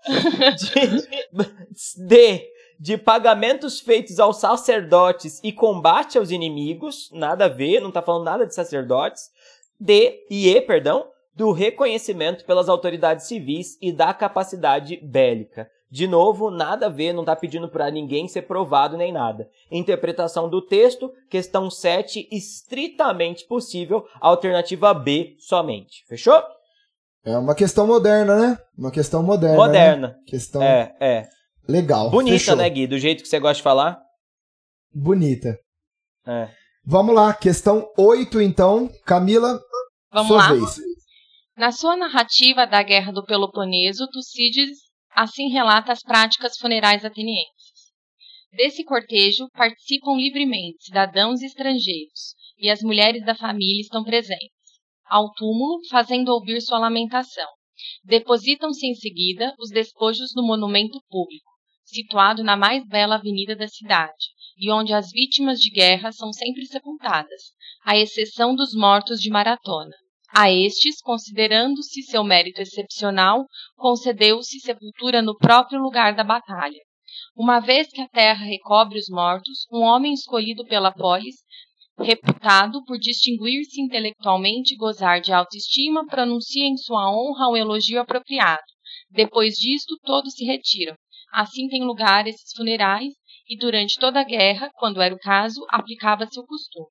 [0.56, 2.48] De- D,
[2.78, 8.24] de pagamentos feitos aos sacerdotes e combate aos inimigos, nada a ver, não tá falando
[8.24, 9.30] nada de sacerdotes.
[9.78, 15.68] D e E, perdão, do reconhecimento pelas autoridades civis e da capacidade bélica.
[15.90, 19.48] De novo, nada a ver, não tá pedindo para ninguém ser provado nem nada.
[19.70, 26.04] Interpretação do texto, questão 7, estritamente possível, alternativa B somente.
[26.06, 26.40] Fechou?
[27.24, 28.58] É uma questão moderna, né?
[28.78, 29.56] Uma questão moderna.
[29.56, 29.66] né?
[29.66, 30.16] Moderna.
[30.26, 31.28] Questão É, é.
[31.68, 32.08] legal.
[32.10, 32.56] Bonita, Fechou.
[32.56, 32.86] né, Gui?
[32.86, 34.00] Do jeito que você gosta de falar.
[34.94, 35.58] Bonita.
[36.26, 36.48] É.
[36.84, 38.88] Vamos lá, questão 8, então.
[39.04, 39.60] Camila,
[40.12, 40.52] Vamos sua lá.
[40.52, 40.76] vez.
[41.60, 44.78] Na sua narrativa da Guerra do Peloponeso, Tucídides
[45.10, 47.92] assim relata as práticas funerais atenienses.
[48.50, 54.48] Desse cortejo participam livremente cidadãos e estrangeiros, e as mulheres da família estão presentes.
[55.04, 57.48] Ao túmulo, fazendo ouvir sua lamentação.
[58.04, 61.52] Depositam-se em seguida os despojos no monumento público,
[61.84, 66.64] situado na mais bela avenida da cidade, e onde as vítimas de guerra são sempre
[66.64, 67.52] sepultadas,
[67.84, 69.94] à exceção dos mortos de maratona.
[70.32, 76.78] A estes, considerando-se seu mérito excepcional, concedeu-se sepultura no próprio lugar da batalha.
[77.36, 81.34] Uma vez que a terra recobre os mortos, um homem escolhido pela polis,
[81.98, 88.62] reputado por distinguir-se intelectualmente e gozar de autoestima, pronuncia em sua honra o elogio apropriado.
[89.10, 90.94] Depois disto, todos se retiram.
[91.32, 93.12] Assim tem lugar esses funerais,
[93.48, 96.86] e durante toda a guerra, quando era o caso, aplicava-se o costume.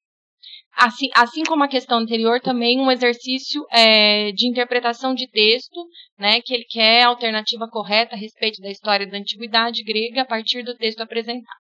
[0.76, 5.86] Assim, assim como a questão anterior, também um exercício é, de interpretação de texto,
[6.18, 10.26] né, que ele quer a alternativa correta a respeito da história da antiguidade grega a
[10.26, 11.60] partir do texto apresentado.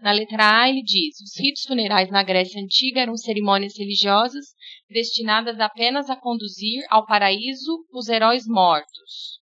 [0.00, 4.46] Na letra A, ele diz: os ritos funerais na Grécia Antiga eram cerimônias religiosas
[4.88, 9.38] destinadas apenas a conduzir ao paraíso os heróis mortos.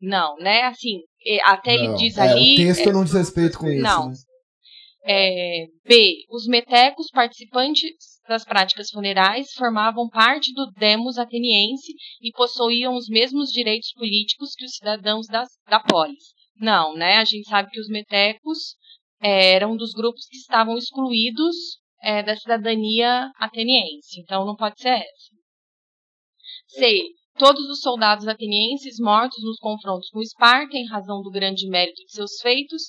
[0.00, 0.62] Não, né?
[0.62, 1.02] Assim,
[1.44, 2.54] até ele Não, diz é, ali.
[2.54, 3.82] o texto é, não diz respeito com isso.
[3.82, 4.08] não.
[4.08, 4.14] né?
[5.02, 6.14] É, B.
[6.28, 13.50] Os metecos participantes das práticas funerais formavam parte do demos ateniense e possuíam os mesmos
[13.50, 16.32] direitos políticos que os cidadãos das, da polis.
[16.56, 17.16] Não, né?
[17.16, 18.76] A gente sabe que os metecos
[19.20, 21.56] é, eram dos grupos que estavam excluídos
[22.00, 24.20] é, da cidadania ateniense.
[24.20, 25.30] Então não pode ser essa.
[26.68, 27.00] C.
[27.36, 32.12] Todos os soldados atenienses mortos nos confrontos com Esparta, em razão do grande mérito de
[32.12, 32.82] seus feitos,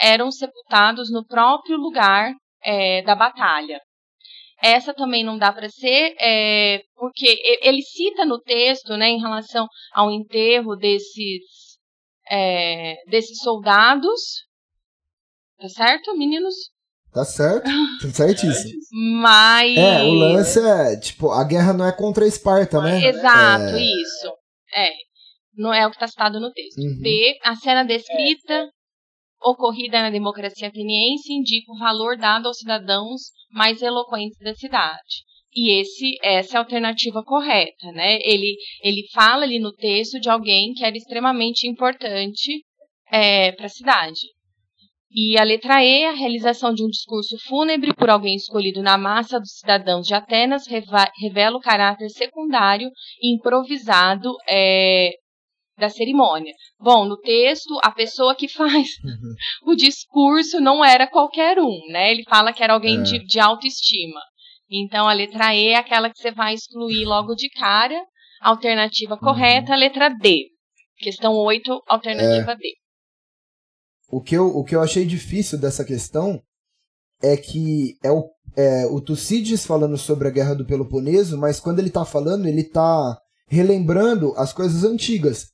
[0.00, 2.32] eram sepultados no próprio lugar
[2.64, 3.78] é, da batalha.
[4.62, 9.66] Essa também não dá para ser, é, porque ele cita no texto, né, em relação
[9.92, 11.44] ao enterro desses,
[12.28, 14.46] é, desses soldados.
[15.60, 16.54] Tá certo, meninos?
[17.12, 17.64] Tá certo,
[18.02, 18.78] tá certíssimo.
[19.22, 19.76] Mas.
[19.76, 23.02] É, o lance é, tipo, a guerra não é contra a Esparta, né?
[23.04, 23.80] Exato, é...
[23.80, 24.32] isso.
[24.74, 24.90] É.
[25.56, 26.78] Não é o que está citado no texto.
[26.78, 27.00] Uhum.
[27.00, 28.70] B, a cena descrita,
[29.42, 35.26] ocorrida na democracia ateniense, indica o valor dado aos cidadãos mais eloquentes da cidade.
[35.54, 38.18] E esse, essa é a alternativa correta, né?
[38.22, 42.64] Ele, ele fala ali no texto de alguém que era extremamente importante
[43.10, 44.20] é, para a cidade.
[45.10, 49.40] E a letra E, a realização de um discurso fúnebre por alguém escolhido na massa
[49.40, 52.90] dos cidadãos de Atenas revela o caráter secundário
[53.22, 55.12] e improvisado é,
[55.78, 56.52] da cerimônia.
[56.78, 59.72] Bom, no texto, a pessoa que faz uhum.
[59.72, 62.10] o discurso não era qualquer um, né?
[62.10, 63.02] Ele fala que era alguém é.
[63.02, 64.20] de, de autoestima.
[64.70, 67.98] Então, a letra E é aquela que você vai excluir logo de cara.
[68.40, 69.20] Alternativa uhum.
[69.20, 70.46] correta, a letra D.
[70.98, 72.56] Questão 8, alternativa é.
[72.56, 72.74] D.
[74.10, 76.40] O que, eu, o que eu achei difícil dessa questão
[77.22, 81.78] é que é o, é, o Tucídides falando sobre a Guerra do Peloponeso, mas quando
[81.78, 85.48] ele está falando, ele está relembrando as coisas antigas.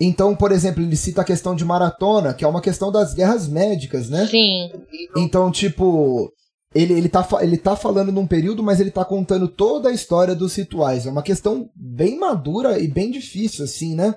[0.00, 3.48] Então, por exemplo, ele cita a questão de maratona, que é uma questão das guerras
[3.48, 4.26] médicas, né?
[4.26, 4.70] Sim.
[5.16, 6.30] Então, tipo,
[6.74, 10.34] ele, ele, tá, ele tá falando num período, mas ele tá contando toda a história
[10.34, 11.06] dos rituais.
[11.06, 14.14] É uma questão bem madura e bem difícil, assim, né?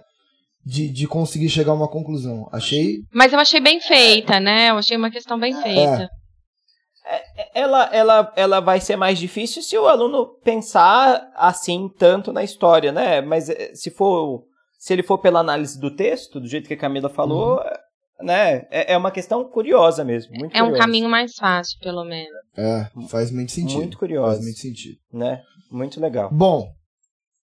[0.65, 2.50] De, de conseguir chegar a uma conclusão.
[2.52, 2.98] Achei.
[3.13, 4.72] Mas eu achei bem feita, né?
[4.72, 6.10] Eu achei uma questão bem feita.
[7.06, 7.42] É.
[7.42, 12.44] é ela, ela, ela vai ser mais difícil se o aluno pensar assim tanto na
[12.44, 13.22] história, né?
[13.22, 14.44] Mas eh, se for
[14.80, 18.26] se ele for pela análise do texto, do jeito que a Camila falou, uhum.
[18.26, 20.32] né, é, é, uma questão curiosa mesmo.
[20.32, 20.74] Muito é curiosa.
[20.74, 22.32] um caminho mais fácil, pelo menos.
[22.58, 23.80] É, faz muito sentido.
[23.80, 24.32] Muito curioso.
[24.32, 24.98] Faz muito sentido.
[25.12, 25.42] Né?
[25.70, 26.30] Muito legal.
[26.32, 26.72] Bom.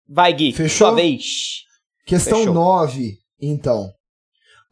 [0.09, 0.55] Vai, Gui.
[0.55, 0.89] Fechou?
[0.89, 1.65] Sua vez.
[2.07, 3.93] Questão 9, então.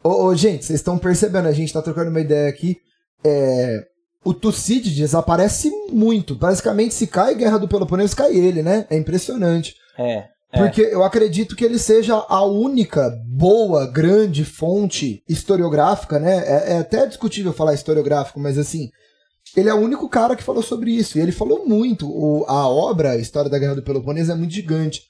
[0.03, 2.79] Ô, ô gente, vocês estão percebendo, a gente tá trocando uma ideia aqui.
[3.23, 3.87] É,
[4.25, 6.35] o Tucídides aparece muito.
[6.35, 8.87] Basicamente, se cai Guerra do Peloponeso, cai ele, né?
[8.89, 9.75] É impressionante.
[9.99, 10.36] É.
[10.57, 10.59] É.
[10.59, 16.39] Porque eu acredito que ele seja a única boa, grande fonte historiográfica, né?
[16.39, 18.91] É, é, até discutível falar historiográfico, mas assim,
[19.57, 21.19] ele é o único cara que falou sobre isso.
[21.19, 22.09] E ele falou muito.
[22.09, 25.03] O, a obra, a História da Guerra do Peloponeso, é muito gigante.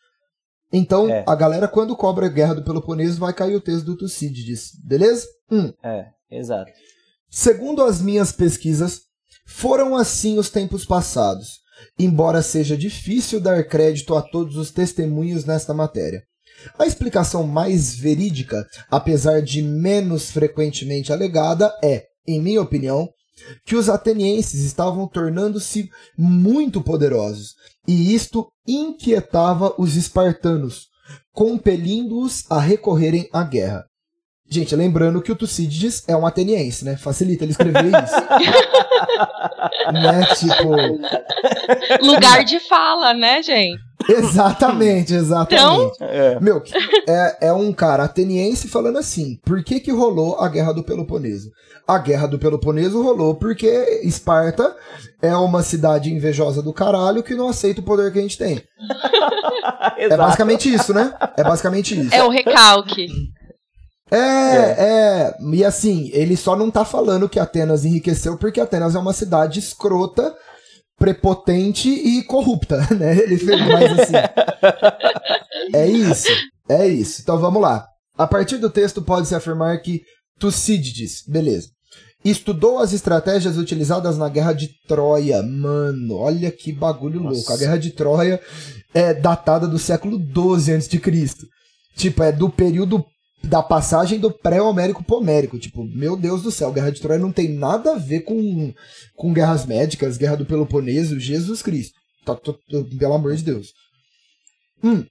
[0.73, 1.25] Então, é.
[1.27, 5.27] a galera, quando cobra a Guerra do Peloponeso, vai cair o texto do Tucídides, beleza?
[5.51, 5.73] Hum.
[5.83, 6.73] É, exato.
[7.31, 9.03] Segundo as minhas pesquisas,
[9.47, 11.61] foram assim os tempos passados
[11.99, 16.23] embora seja difícil dar crédito a todos os testemunhos nesta matéria.
[16.79, 23.09] A explicação mais verídica, apesar de menos frequentemente alegada, é, em minha opinião,
[23.65, 27.55] que os atenienses estavam tornando-se muito poderosos,
[27.87, 30.87] e isto inquietava os espartanos,
[31.33, 33.85] compelindo-os a recorrerem à guerra.
[34.49, 36.97] Gente, lembrando que o Tucídides é um ateniense, né?
[36.97, 38.15] Facilita ele escrever isso.
[39.93, 40.27] né?
[40.37, 42.07] Tipo.
[42.07, 43.87] Lugar de fala, né, gente?
[44.09, 45.55] Exatamente, exatamente.
[45.55, 45.93] Então...
[46.01, 46.39] É.
[46.41, 46.63] Meu,
[47.09, 51.51] é, é um cara ateniense falando assim: por que, que rolou a Guerra do Peloponeso?
[51.87, 54.77] A Guerra do Peloponeso rolou porque Esparta
[55.23, 58.63] é uma cidade invejosa do caralho que não aceita o poder que a gente tem.
[59.97, 61.15] é basicamente isso, né?
[61.37, 62.15] É basicamente isso.
[62.15, 63.09] É o recalque.
[64.11, 68.95] É, é, é, E assim, ele só não tá falando que Atenas enriqueceu porque Atenas
[68.95, 70.35] é uma cidade escrota,
[70.99, 73.19] prepotente e corrupta, né?
[73.19, 74.15] Ele fez mais assim.
[75.75, 76.29] é isso.
[76.69, 77.21] É isso.
[77.23, 77.87] Então vamos lá.
[78.17, 80.03] A partir do texto pode-se afirmar que
[80.39, 81.69] Tucídides, beleza.
[82.25, 85.43] Estudou as estratégias utilizadas na Guerra de Troia.
[85.43, 87.37] Mano, olha que bagulho Nossa.
[87.37, 87.53] louco.
[87.53, 88.41] A Guerra de Troia
[88.93, 91.47] é datada do século XII a.C.
[91.97, 93.05] Tipo, é do período
[93.47, 95.59] da passagem do pré-homérico pro homérico.
[95.59, 98.73] Tipo, meu Deus do céu, Guerra de Troia não tem nada a ver com,
[99.15, 101.95] com guerras médicas, Guerra do Peloponeso, Jesus Cristo.
[102.25, 103.73] Tá, tô, tô, pelo amor de Deus.
[104.83, 105.05] Hum.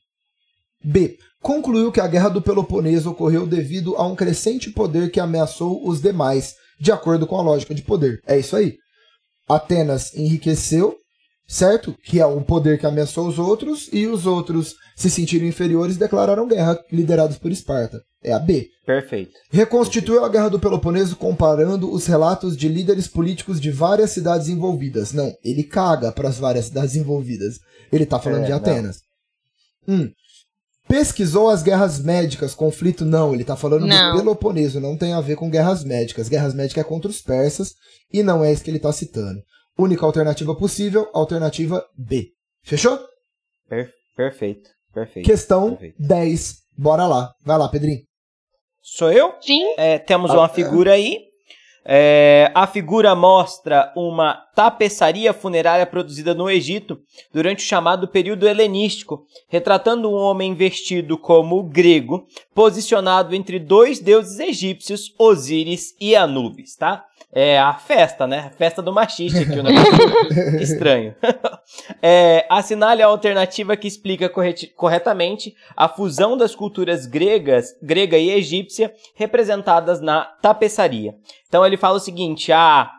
[0.83, 1.17] B.
[1.41, 6.01] Concluiu que a Guerra do Peloponeso ocorreu devido a um crescente poder que ameaçou os
[6.01, 8.19] demais, de acordo com a lógica de poder.
[8.25, 8.77] É isso aí.
[9.47, 10.97] Atenas enriqueceu,
[11.47, 11.95] certo?
[12.03, 15.99] Que é o poder que ameaçou os outros, e os outros se sentiram inferiores e
[15.99, 18.01] declararam guerra, liderados por Esparta.
[18.25, 18.69] É a B.
[18.85, 19.31] Perfeito.
[19.51, 25.13] Reconstituiu a Guerra do Peloponeso comparando os relatos de líderes políticos de várias cidades envolvidas.
[25.13, 27.59] Não, ele caga para as várias cidades envolvidas.
[27.91, 28.57] Ele tá falando É, de não.
[28.57, 29.01] Atenas.
[29.87, 30.09] Hum.
[30.87, 34.11] Pesquisou as guerras médicas, conflito não, ele tá falando Não.
[34.13, 36.29] do Peloponeso, não tem a ver com guerras médicas.
[36.29, 37.73] Guerras médicas é contra os persas
[38.13, 39.41] e não é isso que ele tá citando.
[39.77, 42.27] Única alternativa possível, alternativa B.
[42.63, 42.99] Fechou?
[43.67, 44.69] Per- perfeito.
[44.93, 45.25] Perfeito.
[45.25, 45.95] Questão perfeito.
[45.99, 46.55] 10.
[46.77, 47.33] Bora lá.
[47.43, 47.99] Vai lá, Pedrinho.
[48.87, 49.33] Sou eu?
[49.41, 51.23] Sim, É, temos Ah, uma figura aí.
[51.83, 56.99] É, a figura mostra uma tapeçaria funerária produzida no Egito
[57.33, 64.39] durante o chamado período helenístico, retratando um homem vestido como grego, posicionado entre dois deuses
[64.39, 67.05] egípcios, Osíris e Anubis, tá?
[67.37, 68.45] É a festa, né?
[68.47, 69.93] A festa do machiste aqui, o negócio
[70.61, 71.13] estranho.
[71.99, 74.31] É, assinale a alternativa que explica
[74.75, 81.15] corretamente a fusão das culturas gregas, grega e egípcia, representadas na tapeçaria.
[81.47, 82.91] Então ele fala o seguinte: a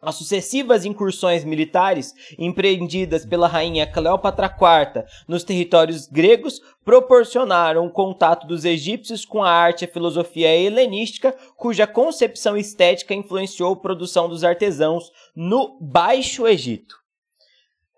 [0.00, 8.46] as sucessivas incursões militares empreendidas pela rainha Cleópatra IV nos territórios gregos proporcionaram o contato
[8.46, 14.28] dos egípcios com a arte e a filosofia helenística, cuja concepção estética influenciou a produção
[14.28, 16.94] dos artesãos no Baixo Egito.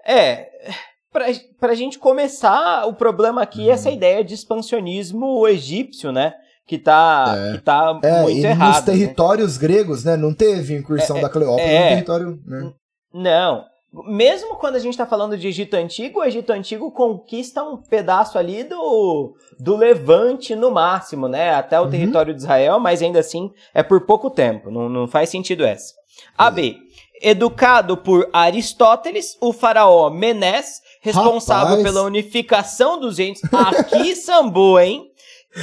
[0.04, 0.72] É,
[1.12, 1.26] pra,
[1.58, 6.34] pra gente começar, o problema aqui é essa ideia de expansionismo egípcio, né?
[6.68, 7.52] Que tá, É.
[7.56, 8.68] que tá É, muito e errado.
[8.68, 8.92] nos né?
[8.92, 10.16] territórios gregos, né?
[10.16, 11.82] Não teve incursão É, da Cleópatra é.
[11.82, 12.38] no território.
[12.46, 12.72] Né?
[13.12, 13.64] Não.
[14.06, 18.36] Mesmo quando a gente está falando de Egito Antigo, o Egito Antigo conquista um pedaço
[18.38, 21.54] ali do, do Levante no máximo, né?
[21.54, 21.90] Até o Uhum.
[21.90, 24.70] território de Israel, mas ainda assim é por pouco tempo.
[24.70, 25.94] Não, não faz sentido essa.
[26.36, 26.76] A B.
[27.22, 31.82] Educado por Aristóteles, o faraó Menés, responsável Rapaz.
[31.82, 33.40] pela unificação dos entes.
[33.52, 35.06] Aqui sambou, hein?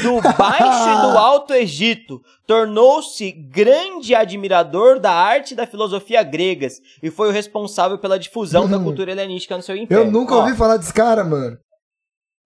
[0.01, 6.81] Do Baixo e do Alto Egito, tornou-se grande admirador da arte e da filosofia gregas
[7.01, 10.05] e foi o responsável pela difusão da cultura helenística no seu império.
[10.05, 11.57] Eu nunca Ó, ouvi falar desse cara, mano.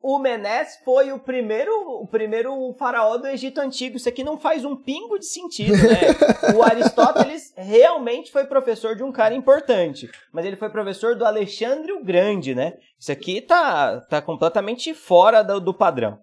[0.02, 1.72] O Menés foi o primeiro,
[2.02, 3.97] o primeiro faraó do Egito Antigo.
[3.97, 6.56] Isso aqui não faz um pingo de sentido, né?
[6.56, 11.91] o Aristóteles realmente foi professor de um cara importante, mas ele foi professor do Alexandre
[11.91, 12.76] o Grande, né?
[12.97, 16.18] Isso aqui tá, tá completamente fora do, do padrão.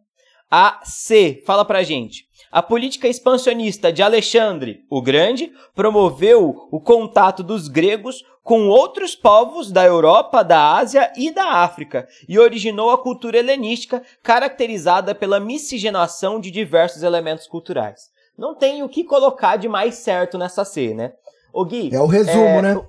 [0.51, 2.25] A C, fala pra gente.
[2.53, 9.73] A política expansionista de Alexandre o Grande promoveu o contato dos gregos com outros povos
[9.73, 16.39] da Europa, da Ásia e da África e originou a cultura helenística caracterizada pela miscigenação
[16.39, 18.03] de diversos elementos culturais.
[18.39, 21.13] Não tem o que colocar de mais certo nessa C, né?
[21.53, 22.81] O Gui, É o resumo, é, né?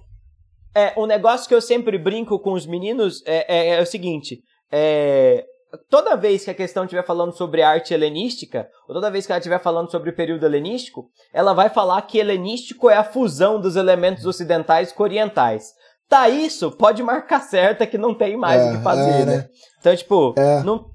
[0.75, 4.41] é, um negócio que eu sempre brinco com os meninos é, é- é o seguinte:
[4.71, 5.43] é,
[5.89, 9.39] toda vez que a questão estiver falando sobre arte helenística, ou toda vez que ela
[9.39, 13.75] estiver falando sobre o período helenístico, ela vai falar que helenístico é a fusão dos
[13.75, 15.73] elementos ocidentais com orientais.
[16.09, 19.37] Tá isso, pode marcar certa que não tem mais É, o que fazer, é, né?
[19.37, 19.47] né?
[19.79, 20.63] Então, tipo, É.
[20.63, 20.85] não,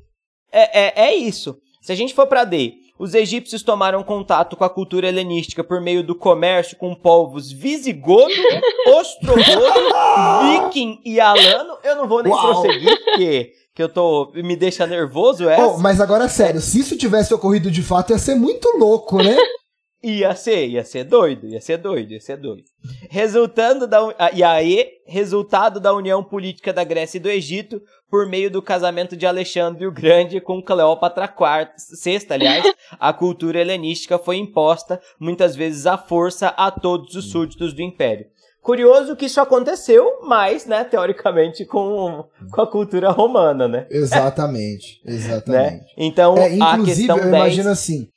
[0.50, 1.56] é, é, é isso.
[1.82, 5.80] Se a gente for pra D, os egípcios tomaram contato com a cultura helenística por
[5.80, 8.32] meio do comércio com povos visigodo,
[8.96, 9.90] ostrogodo,
[10.70, 11.76] viking e alano.
[11.82, 12.40] Eu não vou nem Uau.
[12.62, 15.66] prosseguir, porque que eu tô, me deixa nervoso essa.
[15.66, 19.36] Oh, mas agora, sério, se isso tivesse ocorrido de fato, ia ser muito louco, né?
[20.04, 22.64] Ia ser, ia ser doido, ia ser doido, ia ser doido.
[23.08, 24.00] Resultando da,
[24.34, 29.16] e aí, resultado da união política da Grécia e do Egito por meio do casamento
[29.16, 32.64] de Alexandre o Grande com Cleópatra IV, aliás,
[32.98, 38.26] a cultura helenística foi imposta, muitas vezes à força, a todos os súditos do Império.
[38.62, 43.86] Curioso que isso aconteceu, mas, né, teoricamente, com, com a cultura romana, né?
[43.90, 45.14] Exatamente, né?
[45.14, 45.84] exatamente.
[45.98, 47.34] Então, É, a inclusive, questão eu 10...
[47.34, 48.08] imagino assim.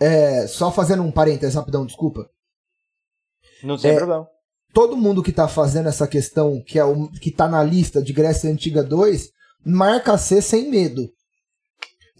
[0.00, 2.26] é, só fazendo um parênteses rapidão, desculpa.
[3.62, 4.26] Não tem é, problema.
[4.72, 8.12] Todo mundo que tá fazendo essa questão, que é o que tá na lista de
[8.14, 9.30] Grécia Antiga 2,
[9.64, 11.08] marca C sem medo.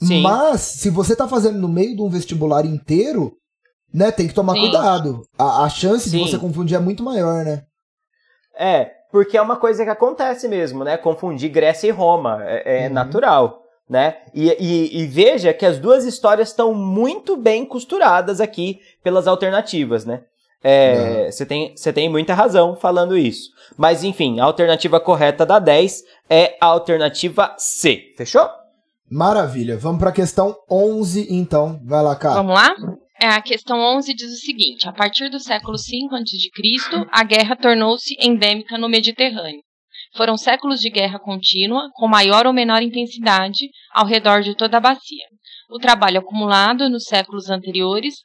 [0.02, 0.20] Sim.
[0.20, 3.32] Mas, se você tá fazendo no meio de um vestibular inteiro,
[3.96, 4.60] né, tem que tomar Sim.
[4.60, 5.22] cuidado.
[5.38, 6.18] A, a chance Sim.
[6.24, 7.62] de você confundir é muito maior, né?
[8.58, 10.96] É, porque é uma coisa que acontece mesmo, né?
[10.96, 12.38] Confundir Grécia e Roma.
[12.44, 12.94] É, é Uhum.
[12.94, 14.16] natural, né?
[14.34, 20.04] E, e- e veja que as duas histórias estão muito bem costuradas aqui pelas alternativas,
[20.04, 20.22] né?
[20.64, 23.50] É, Você tem, você tem muita razão falando isso.
[23.76, 28.12] Mas, enfim, a alternativa correta da 10 é a alternativa C.
[28.16, 28.48] Fechou?
[29.08, 29.76] Maravilha.
[29.78, 31.80] Vamos pra questão 11, então.
[31.84, 32.34] Vai lá, cara.
[32.36, 32.74] Vamos lá?
[33.18, 37.56] É, a questão 11 diz o seguinte: a partir do século V a.C., a guerra
[37.56, 39.62] tornou-se endêmica no Mediterrâneo.
[40.14, 44.80] Foram séculos de guerra contínua, com maior ou menor intensidade, ao redor de toda a
[44.80, 45.26] bacia.
[45.70, 48.16] O trabalho acumulado nos séculos anteriores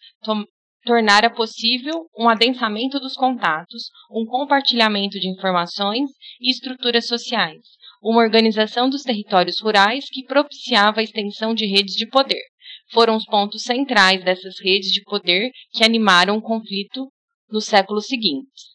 [0.85, 7.61] tornara possível um adensamento dos contatos, um compartilhamento de informações e estruturas sociais,
[8.01, 12.50] uma organização dos territórios rurais que propiciava a extensão de redes de poder.
[12.91, 17.07] Foram os pontos centrais dessas redes de poder que animaram o conflito
[17.49, 18.71] nos séculos seguintes.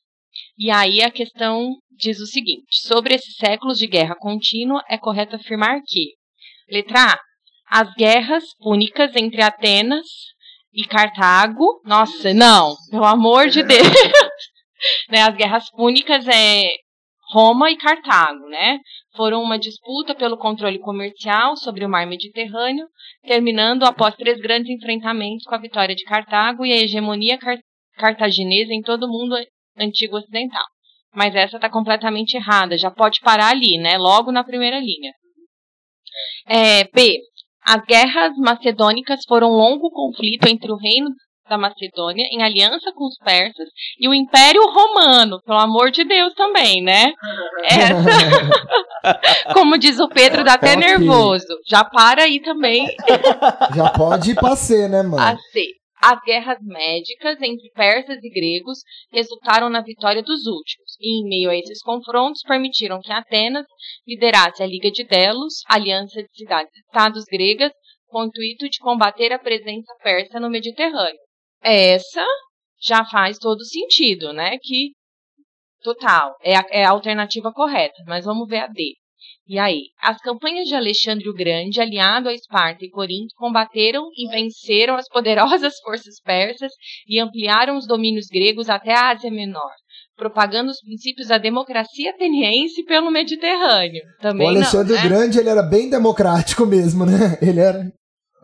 [0.58, 5.36] E aí a questão diz o seguinte: sobre esses séculos de guerra contínua, é correto
[5.36, 6.14] afirmar que,
[6.68, 7.20] letra A,
[7.68, 10.06] as guerras púnicas entre Atenas
[10.72, 13.82] e Cartago, nossa, não, pelo amor de Deus,
[15.10, 16.68] né, as guerras púnicas é
[17.28, 18.78] Roma e Cartago, né?
[19.16, 22.86] Foram uma disputa pelo controle comercial sobre o mar Mediterrâneo,
[23.24, 27.58] terminando após três grandes enfrentamentos com a vitória de Cartago e a hegemonia car
[27.98, 29.34] cartaginesa em todo o mundo
[29.78, 30.64] antigo ocidental.
[31.14, 33.96] Mas essa está completamente errada, já pode parar ali, né?
[33.96, 35.12] Logo na primeira linha.
[36.46, 37.20] É, B.
[37.62, 41.08] As guerras macedônicas foram um longo conflito entre o reino
[41.48, 43.68] da Macedônia em aliança com os persas
[43.98, 47.12] e o Império Romano, pelo amor de Deus também, né?
[47.64, 51.46] Essa, como diz o Pedro, dá até nervoso.
[51.68, 52.86] Já para aí também.
[53.74, 54.54] Já pode ir pra
[54.88, 55.20] né, mano?
[55.20, 55.36] A.
[56.02, 58.80] As guerras médicas entre persas e gregos
[59.10, 63.66] resultaram na vitória dos últimos, e em meio a esses confrontos permitiram que Atenas
[64.06, 67.72] liderasse a Liga de Delos, aliança de cidades-estados gregas,
[68.06, 71.25] com o intuito de combater a presença persa no Mediterrâneo.
[71.62, 72.24] Essa
[72.80, 74.56] já faz todo sentido, né?
[74.60, 74.92] Que
[75.82, 78.94] total é a, é a alternativa correta, mas vamos ver a D.
[79.48, 84.28] E aí, as campanhas de Alexandre o Grande, aliado a Esparta e Corinto, combateram e
[84.28, 86.72] venceram as poderosas forças persas
[87.08, 89.70] e ampliaram os domínios gregos até a Ásia Menor,
[90.16, 94.02] propagando os princípios da democracia ateniense pelo Mediterrâneo.
[94.20, 95.06] Também o Alexandre não, né?
[95.06, 97.38] o Grande ele era bem democrático mesmo, né?
[97.40, 97.88] Ele era.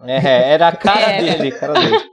[0.05, 1.37] É, era a cara era.
[1.37, 2.12] dele, cara dele.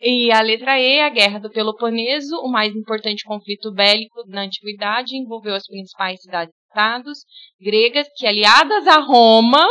[0.00, 5.16] E a letra E, a Guerra do Peloponeso, o mais importante conflito bélico na antiguidade,
[5.16, 7.18] envolveu as principais cidades estados
[7.60, 9.64] gregas que, aliadas a Roma,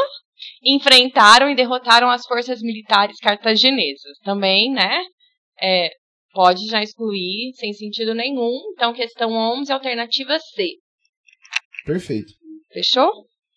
[0.63, 4.17] enfrentaram e derrotaram as forças militares cartaginesas.
[4.23, 5.01] Também, né?
[5.61, 5.89] É,
[6.33, 8.59] pode já excluir, sem sentido nenhum.
[8.73, 10.69] Então, questão 11, alternativa C.
[11.85, 12.31] Perfeito.
[12.71, 13.11] Fechou?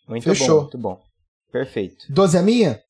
[0.09, 0.49] Muito Fechou.
[0.49, 1.01] bom, muito bom.
[1.53, 2.07] Perfeito.
[2.11, 2.81] 12 é minha?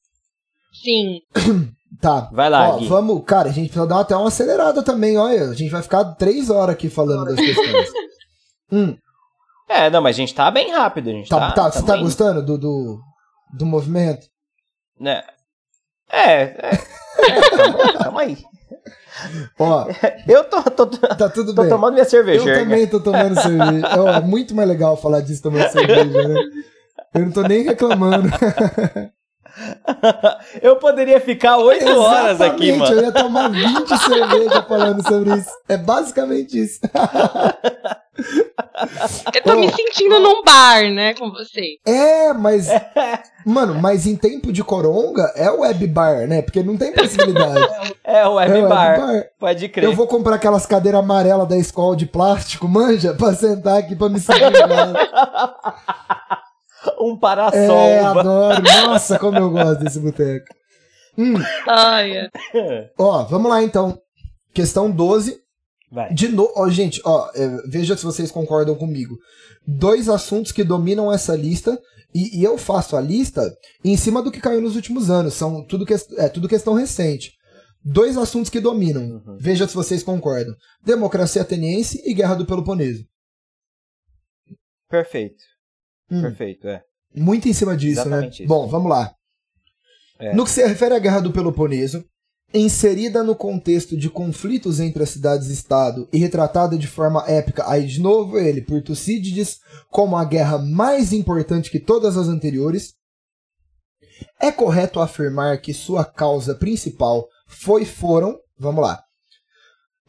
[0.73, 1.21] Sim.
[2.01, 2.29] Tá.
[2.33, 2.79] Vai lá, ó.
[2.85, 5.51] Vamos, cara, a gente precisa dar até uma acelerada também, olha.
[5.51, 7.89] A gente vai ficar três horas aqui falando das questões.
[8.73, 8.97] hum.
[9.69, 11.53] É, não, mas a gente tá bem rápido, a gente Tá, tá.
[11.53, 13.01] tá, você tá bem- gostando do, do,
[13.57, 14.27] do movimento?
[15.01, 15.23] Né?
[16.11, 16.71] É, é.
[16.75, 18.39] é calma, aí.
[19.59, 19.87] Ó,
[20.27, 21.69] Eu tô, tô, tô tá tudo bem.
[21.69, 22.49] tomando minha cerveja.
[22.49, 23.87] Eu também tô tomando cerveja.
[24.17, 26.41] É muito mais legal falar disso tomando cerveja, né?
[27.15, 28.29] Eu não tô nem reclamando.
[30.61, 32.95] Eu poderia ficar oito horas aqui, mano.
[32.95, 35.51] Eu ia tomar 20 cervejas falando sobre isso.
[35.69, 36.81] É basicamente isso.
[39.35, 39.61] Eu tô Ô.
[39.61, 41.79] me sentindo num bar, né, com você.
[41.85, 42.69] É, mas.
[43.45, 46.43] Mano, mas em tempo de coronga é web bar, né?
[46.43, 47.55] Porque não tem possibilidade.
[48.07, 49.01] É o web é bar.
[49.01, 49.25] web bar.
[49.39, 49.85] Pode crer.
[49.85, 54.09] Eu vou comprar aquelas cadeiras amarelas da escola de plástico, manja, pra sentar aqui pra
[54.09, 54.43] me sentir.
[57.01, 58.07] Um É, para-sol.
[58.07, 58.63] adoro.
[58.63, 60.47] Nossa, como eu gosto desse boteco.
[61.17, 61.35] Hum,
[61.69, 62.91] Ai, é.
[62.99, 63.99] ó, vamos lá então.
[64.53, 65.39] Questão 12.
[65.91, 66.13] Vai.
[66.13, 69.17] De novo, ó, gente, ó, é, veja se vocês concordam comigo.
[69.67, 71.79] Dois assuntos que dominam essa lista,
[72.13, 73.43] e, e eu faço a lista
[73.85, 75.35] em cima do que caiu nos últimos anos.
[75.35, 77.33] São tudo, que, é, tudo questão recente.
[77.85, 79.03] Dois assuntos que dominam.
[79.03, 79.37] Uhum.
[79.39, 80.55] Veja se vocês concordam:
[80.85, 83.05] democracia ateniense e guerra do Peloponeso.
[84.89, 85.43] Perfeito.
[86.11, 86.83] Hum, Perfeito, é.
[87.15, 88.45] muito em cima disso, Exatamente né?
[88.45, 88.49] isso.
[88.49, 89.15] Bom, vamos lá.
[90.19, 90.35] É.
[90.35, 92.05] No que se refere à guerra do Peloponeso,
[92.53, 98.01] inserida no contexto de conflitos entre as cidades-estado e retratada de forma épica, aí de
[98.01, 99.59] novo ele, por Tucídides,
[99.91, 102.95] como a guerra mais importante que todas as anteriores,
[104.41, 109.03] é correto afirmar que sua causa principal foi foram, vamos lá.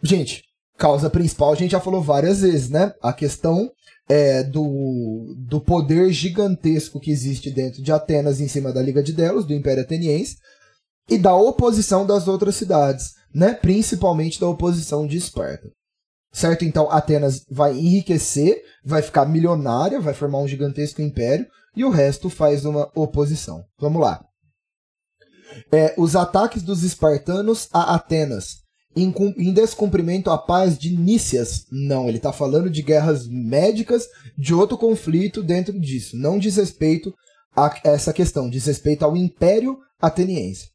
[0.04, 0.44] Gente,
[0.78, 2.94] causa principal a gente já falou várias vezes, né?
[3.02, 3.72] A questão
[4.08, 9.14] é, do, do poder gigantesco que existe dentro de Atenas em cima da Liga de
[9.14, 10.38] Delos, do Império Ateniense,
[11.10, 13.54] e da oposição das outras cidades, né?
[13.54, 15.70] Principalmente da oposição de Esparta.
[16.32, 16.66] Certo?
[16.66, 22.30] Então Atenas vai enriquecer, vai ficar milionária, vai formar um gigantesco império, e o resto
[22.30, 23.64] faz uma oposição.
[23.80, 24.24] Vamos lá.
[25.72, 28.65] É, os ataques dos espartanos a Atenas
[28.96, 31.66] em, em descumprimento à paz de Nícias.
[31.72, 36.18] Não, ele está falando de guerras médicas, de outro conflito dentro disso.
[36.18, 37.14] Não diz respeito
[37.56, 40.70] a essa questão, diz respeito ao Império Ateniense.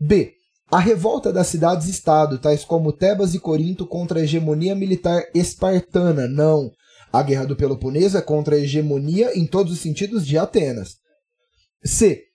[0.00, 0.32] B.
[0.70, 6.28] A revolta das cidades-estado, tais como Tebas e Corinto, contra a hegemonia militar espartana.
[6.28, 6.70] Não.
[7.10, 10.96] A Guerra do Peloponeso é contra a hegemonia em todos os sentidos de Atenas.
[11.82, 12.27] C.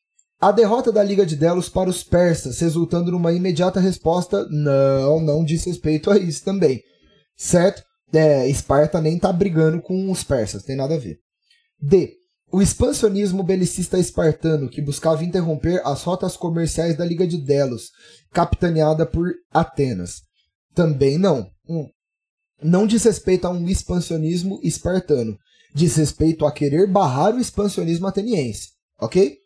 [0.43, 5.41] A derrota da Liga de Delos para os persas, resultando numa imediata resposta, não, não
[5.41, 6.83] diz respeito a isso também.
[7.37, 7.81] Certo?
[8.11, 11.17] É, Esparta nem tá brigando com os persas, tem nada a ver.
[11.79, 12.11] D.
[12.51, 17.91] O expansionismo belicista espartano, que buscava interromper as rotas comerciais da Liga de Delos,
[18.33, 20.23] capitaneada por Atenas.
[20.75, 21.49] Também não.
[21.69, 21.87] Um,
[22.61, 25.37] não diz respeito a um expansionismo espartano.
[25.73, 28.71] Diz respeito a querer barrar o expansionismo ateniense.
[28.99, 29.41] Ok?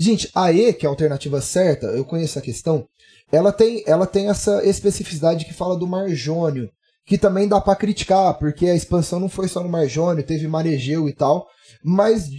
[0.00, 2.86] Gente, a E, que é a alternativa certa, eu conheço a questão,
[3.30, 6.70] ela tem, ela tem essa especificidade que fala do Mar Jônio,
[7.04, 10.48] que também dá pra criticar, porque a expansão não foi só no Mar Jônio, teve
[10.48, 11.46] Maregeu e tal,
[11.84, 12.30] mas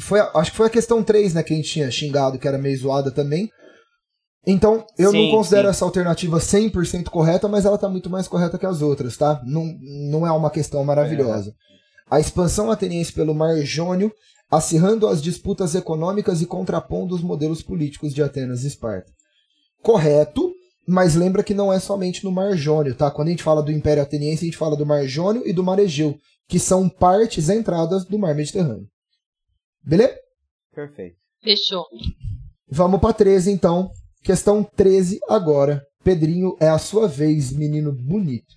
[0.00, 2.56] foi, acho que foi a questão 3, né, que a gente tinha xingado, que era
[2.56, 3.50] meio zoada também.
[4.46, 5.70] Então, eu não Sim, considero sim.
[5.72, 9.42] essa alternativa 100% correta, mas ela tá muito mais correta que as outras, tá?
[9.44, 9.66] Não,
[10.10, 11.52] não é uma questão maravilhosa.
[12.10, 14.10] A expansão ateniense pelo Mar Jônio,
[14.50, 19.12] acirrando as disputas econômicas e contrapondo os modelos políticos de Atenas e Esparta.
[19.82, 20.52] Correto,
[20.86, 23.10] mas lembra que não é somente no Mar Jônio, tá?
[23.10, 25.62] Quando a gente fala do Império Ateniense, a gente fala do Mar Jônio e do
[25.62, 28.88] Mar Egeu, que são partes entradas do Mar Mediterrâneo.
[29.82, 30.18] Beleza?
[30.74, 31.16] Perfeito.
[31.42, 31.86] Fechou.
[32.68, 33.90] Vamos para 13 então.
[34.22, 35.84] Questão 13 agora.
[36.02, 38.54] Pedrinho, é a sua vez, menino bonito.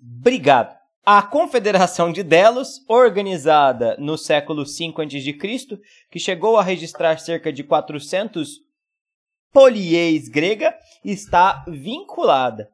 [0.00, 0.77] Obrigado.
[1.04, 5.78] A Confederação de Delos, organizada no século V a.C.,
[6.10, 8.58] que chegou a registrar cerca de 400
[9.52, 10.74] poliês grega,
[11.04, 12.68] está vinculada.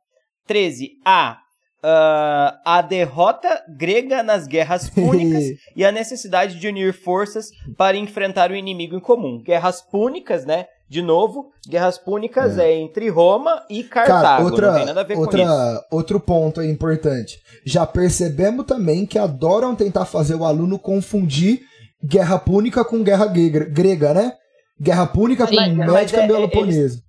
[0.46, 0.98] 13.
[1.04, 1.38] A.
[1.82, 5.44] ah, a derrota grega nas guerras púnicas
[5.76, 9.40] e a necessidade de unir forças para enfrentar o inimigo em comum.
[9.42, 10.66] Guerras púnicas, né?
[10.88, 14.22] De novo, guerras púnicas é, entre Roma e Cartago.
[14.22, 15.30] Cara, não tem outra, nada a ver com isso.
[15.30, 17.40] outra, outro ponto aí importante.
[17.64, 21.62] Já percebemos também que adoram tentar fazer o aluno confundir
[22.04, 24.32] guerra púnica com guerra grega, grega, né?
[24.80, 27.02] Guerra púnica com médica é- é- peloponesa.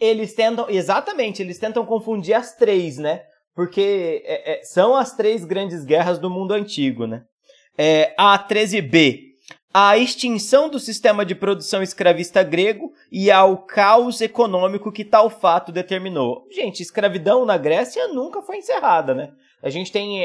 [0.00, 3.22] Eles tentam, exatamente, eles tentam confundir as três, né?
[3.54, 7.22] Porque é, é, são as três grandes guerras do mundo antigo, né?
[7.76, 9.27] É, a 13b,
[9.72, 15.70] a extinção do sistema de produção escravista grego e ao caos econômico que tal fato
[15.70, 16.46] determinou.
[16.50, 19.30] Gente, escravidão na Grécia nunca foi encerrada, né?
[19.62, 20.22] A gente tem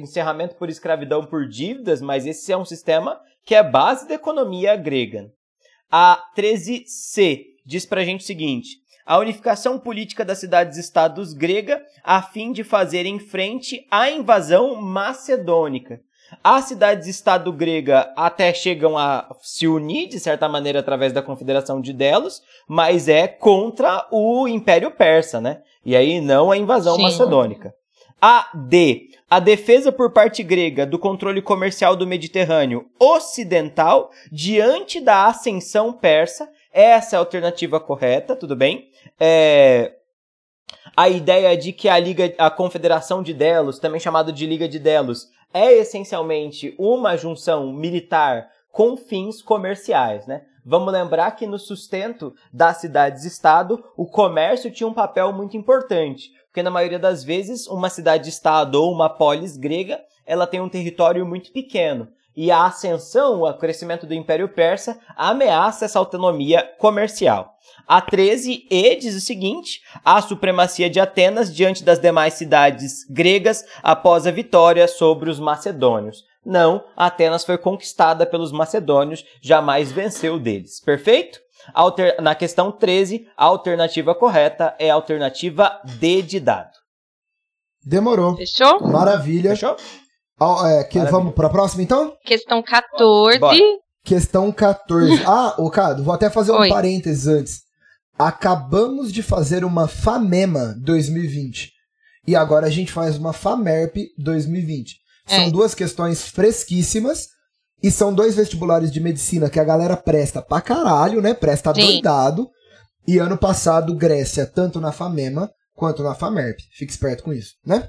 [0.00, 4.74] encerramento por escravidão por dívidas, mas esse é um sistema que é base da economia
[4.74, 5.30] grega.
[5.90, 12.52] A 13c diz pra gente o seguinte: a unificação política das cidades-estados grega a fim
[12.52, 16.00] de fazerem frente à invasão macedônica.
[16.42, 21.92] As cidades-estado grega até chegam a se unir, de certa maneira, através da Confederação de
[21.92, 25.62] Delos, mas é contra o Império Persa, né?
[25.84, 27.02] E aí não a invasão Sim.
[27.02, 27.74] macedônica.
[28.20, 29.08] A D.
[29.30, 36.48] A defesa por parte grega do controle comercial do Mediterrâneo ocidental diante da ascensão persa.
[36.72, 38.88] Essa é a alternativa correta, tudo bem?
[39.18, 39.92] É,
[40.96, 44.78] a ideia de que a Liga, a Confederação de Delos, também chamada de Liga de
[44.78, 50.42] Delos, é essencialmente uma junção militar com fins comerciais, né?
[50.64, 56.62] Vamos lembrar que no sustento das cidades-estado, o comércio tinha um papel muito importante, porque
[56.62, 61.50] na maioria das vezes uma cidade-estado ou uma polis grega, ela tem um território muito
[61.50, 62.08] pequeno.
[62.36, 67.54] E a ascensão, o crescimento do Império Persa ameaça essa autonomia comercial.
[67.86, 74.26] A 13e diz o seguinte: a supremacia de Atenas diante das demais cidades gregas após
[74.26, 76.24] a vitória sobre os macedônios.
[76.44, 80.80] Não, Atenas foi conquistada pelos macedônios, jamais venceu deles.
[80.80, 81.38] Perfeito?
[81.74, 86.70] Alter- Na questão 13, a alternativa correta é a alternativa D de dado.
[87.84, 88.36] Demorou.
[88.36, 88.80] Fechou?
[88.88, 89.50] Maravilha.
[89.50, 89.76] Fechou?
[90.66, 92.14] É, que- vamos pra próxima então?
[92.24, 93.38] Questão 14.
[93.38, 93.58] Bora.
[94.04, 95.20] Questão 14.
[95.26, 96.68] Ah, ô Cado, vou até fazer um Oi.
[96.68, 97.60] parênteses antes.
[98.18, 101.72] Acabamos de fazer uma FAMEMA 2020.
[102.26, 104.96] E agora a gente faz uma FAMERP 2020.
[105.26, 105.50] São É.
[105.50, 107.28] duas questões fresquíssimas.
[107.82, 111.32] E são dois vestibulares de medicina que a galera presta pra caralho, né?
[111.32, 111.80] Presta Sim.
[111.80, 112.46] doidado.
[113.08, 116.58] E ano passado, Grécia, tanto na FAMEMA quanto na FAMERP.
[116.76, 117.88] Fique esperto com isso, né?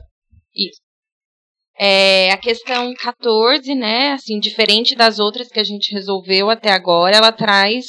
[1.80, 4.14] É, a questão 14, né?
[4.14, 7.86] Assim, diferente das outras que a gente resolveu até agora, ela traz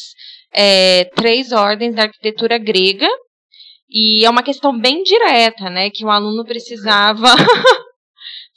[0.52, 3.08] é, três ordens da arquitetura grega
[3.90, 5.90] E é uma questão bem direta, né?
[5.90, 7.26] Que o aluno precisava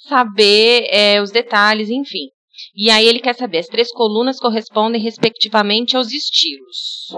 [0.07, 2.29] saber é, os detalhes, enfim.
[2.75, 7.17] E aí ele quer saber, as três colunas correspondem respectivamente aos estilos.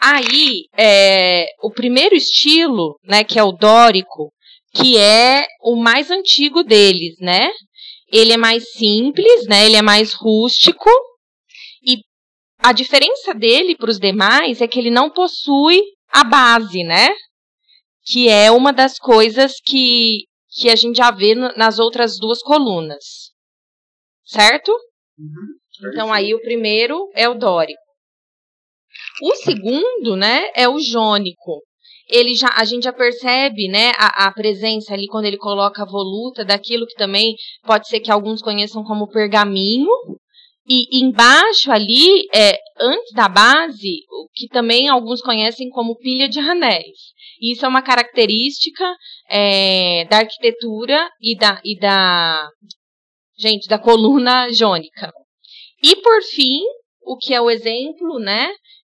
[0.00, 4.32] Aí, é, o primeiro estilo, né, que é o dórico,
[4.80, 7.50] que é o mais antigo deles, né?
[8.12, 9.66] Ele é mais simples, né?
[9.66, 10.88] Ele é mais rústico.
[11.82, 11.98] E
[12.58, 17.08] a diferença dele para os demais é que ele não possui a base, né?
[18.06, 23.32] Que é uma das coisas que, que a gente já vê nas outras duas colunas.
[24.24, 24.70] Certo?
[25.18, 25.90] Uhum.
[25.90, 27.80] Então aí o primeiro é o dórico.
[29.22, 31.62] O segundo, né, é o jônico.
[32.08, 35.86] Ele já, a gente já percebe, né, a, a, presença ali quando ele coloca a
[35.86, 37.34] voluta daquilo que também
[37.64, 39.90] pode ser que alguns conheçam como pergaminho.
[40.70, 46.38] E embaixo ali, é, antes da base, o que também alguns conhecem como pilha de
[46.40, 47.14] anéis.
[47.40, 48.84] Isso é uma característica
[49.30, 52.50] é, da arquitetura e da, e da,
[53.38, 55.12] gente, da coluna jônica.
[55.82, 56.60] E por fim,
[57.02, 58.50] o que é o exemplo, né,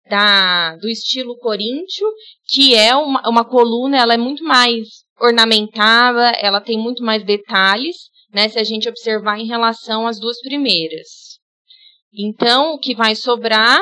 [0.08, 2.06] da, do estilo coríntio,
[2.46, 4.88] que é uma, uma coluna, ela é muito mais
[5.20, 7.96] ornamentada, ela tem muito mais detalhes,
[8.32, 11.38] né, se a gente observar em relação às duas primeiras.
[12.12, 13.80] Então, o que vai sobrar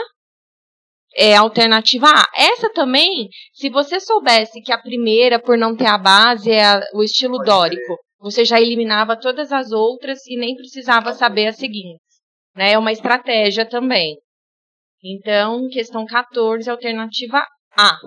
[1.17, 2.27] é a alternativa A.
[2.35, 6.81] Essa também, se você soubesse que a primeira, por não ter a base, é a,
[6.95, 12.01] o estilo dórico, você já eliminava todas as outras e nem precisava saber as seguintes.
[12.57, 12.73] Né?
[12.73, 14.17] É uma estratégia também.
[15.05, 17.45] Então, questão 14, alternativa
[17.77, 17.99] A.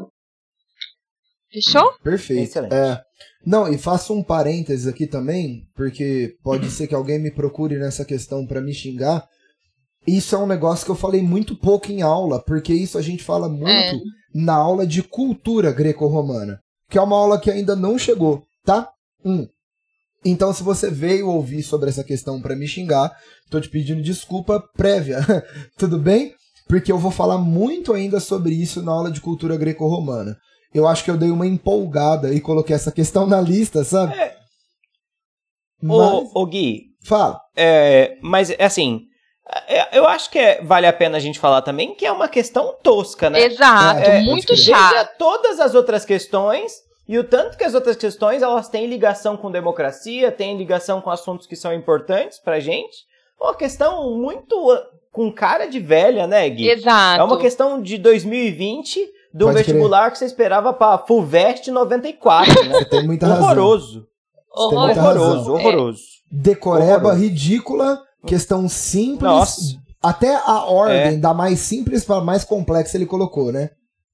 [1.52, 1.94] Fechou?
[2.04, 2.58] Perfeito.
[2.74, 3.00] É,
[3.46, 8.04] não, e faço um parênteses aqui também, porque pode ser que alguém me procure nessa
[8.04, 9.24] questão para me xingar.
[10.08, 13.24] Isso é um negócio que eu falei muito pouco em aula, porque isso a gente
[13.24, 13.94] fala muito é.
[14.34, 18.90] na aula de cultura greco-romana, que é uma aula que ainda não chegou, tá?
[19.24, 19.48] Um.
[20.26, 23.16] Então, se você veio ouvir sobre essa questão para me xingar,
[23.52, 25.20] tô te pedindo desculpa prévia.
[25.78, 26.34] Tudo bem?
[26.68, 30.38] Porque eu vou falar muito ainda sobre isso na aula de cultura greco-romana.
[30.74, 34.14] Eu acho que eu dei uma empolgada e coloquei essa questão na lista, sabe?
[34.14, 34.36] É.
[35.82, 35.98] Mas...
[35.98, 36.88] Ô, ô, Gui.
[37.04, 37.40] Fala.
[37.56, 39.08] É, mas, assim,
[39.68, 42.28] é, eu acho que é, vale a pena a gente falar também que é uma
[42.28, 43.44] questão tosca, né?
[43.44, 45.16] Exato, é, muito chato.
[45.18, 46.74] todas as outras questões
[47.08, 51.10] e o tanto que as outras questões elas têm ligação com democracia, têm ligação com
[51.10, 53.06] assuntos que são importantes pra gente.
[53.40, 54.56] Uma questão muito
[55.18, 56.70] com cara de velha, né, Gui?
[56.70, 57.22] Exato.
[57.22, 59.04] É uma questão de 2020
[59.34, 60.12] do Pode vestibular crer.
[60.12, 62.74] que você esperava pra Fulvest 94, né?
[62.78, 64.06] Você tem muita horroroso.
[64.56, 64.78] razão.
[64.78, 65.00] Horroroso.
[65.00, 66.02] Horroroso, horroroso.
[66.32, 67.20] Decoreba horroroso.
[67.20, 69.22] ridícula, questão simples.
[69.22, 69.82] Nossa.
[70.04, 71.18] Até a ordem é.
[71.18, 73.72] da mais simples para mais complexa ele colocou, né?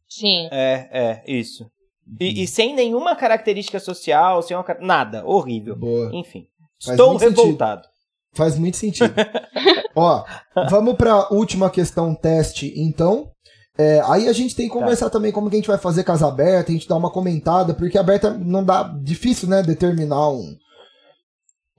[0.07, 0.47] Sim.
[0.53, 1.69] É, é, isso.
[2.17, 5.75] E, e sem nenhuma característica social, sem uma, nada, horrível.
[5.75, 6.11] Boa.
[6.13, 6.47] Enfim,
[6.81, 7.81] Faz estou revoltado.
[7.81, 7.92] Sentido.
[8.33, 9.13] Faz muito sentido.
[9.95, 10.25] Ó,
[10.69, 13.31] vamos para a última questão teste, então.
[13.77, 14.79] É, aí a gente tem que tá.
[14.79, 15.11] conversar tá.
[15.11, 17.97] também como que a gente vai fazer casa aberta, a gente dá uma comentada, porque
[17.97, 20.55] aberta não dá difícil, né, determinar um,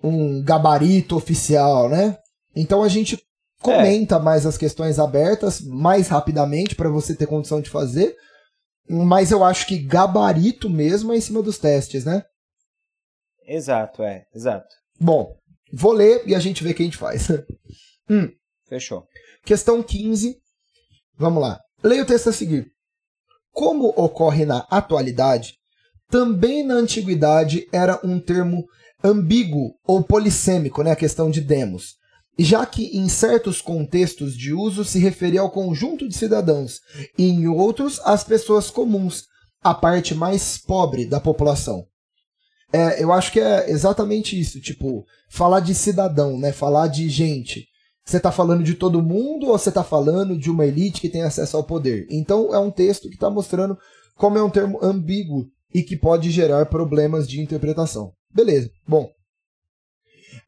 [0.02, 2.18] um gabarito oficial, né?
[2.54, 3.20] Então a gente
[3.60, 4.18] comenta é.
[4.18, 8.14] mais as questões abertas mais rapidamente para você ter condição de fazer.
[8.88, 12.22] Mas eu acho que gabarito mesmo é em cima dos testes, né?
[13.46, 14.68] Exato, é, exato.
[15.00, 15.34] Bom,
[15.76, 17.28] Vou ler e a gente vê o que a gente faz.
[18.08, 18.30] hum.
[18.68, 19.04] Fechou.
[19.44, 20.36] Questão 15.
[21.16, 21.60] Vamos lá.
[21.82, 22.70] Leia o texto a seguir.
[23.52, 25.54] Como ocorre na atualidade,
[26.08, 28.64] também na antiguidade era um termo
[29.02, 31.96] ambíguo ou polissêmico, né, a questão de demos,
[32.38, 36.80] já que em certos contextos de uso se referia ao conjunto de cidadãos
[37.18, 39.24] e em outros às pessoas comuns,
[39.62, 41.86] a parte mais pobre da população.
[42.74, 46.50] É, eu acho que é exatamente isso, tipo, falar de cidadão, né?
[46.50, 47.68] Falar de gente.
[48.04, 51.22] Você está falando de todo mundo ou você está falando de uma elite que tem
[51.22, 52.04] acesso ao poder?
[52.10, 53.78] Então é um texto que está mostrando
[54.16, 58.12] como é um termo ambíguo e que pode gerar problemas de interpretação.
[58.28, 59.08] Beleza, bom.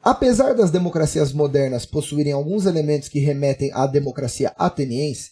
[0.02, 5.30] Apesar das democracias modernas possuírem alguns elementos que remetem à democracia ateniense,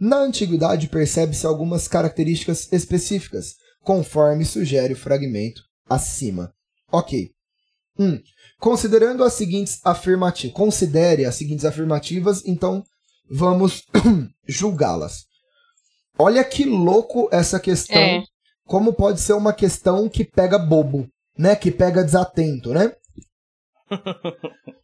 [0.00, 3.54] na antiguidade percebe-se algumas características específicas,
[3.84, 6.52] conforme sugere o fragmento acima.
[6.90, 7.30] Ok.
[7.98, 8.04] 1.
[8.04, 8.22] Um,
[8.58, 10.54] considerando as seguintes afirmativas.
[10.54, 12.84] Considere as seguintes afirmativas, então
[13.30, 13.84] vamos
[14.46, 15.26] julgá-las.
[16.18, 17.98] Olha que louco essa questão.
[17.98, 18.24] É.
[18.64, 21.08] Como pode ser uma questão que pega bobo,
[21.38, 21.54] né?
[21.54, 22.92] Que pega desatento, né?
[23.90, 23.96] 1.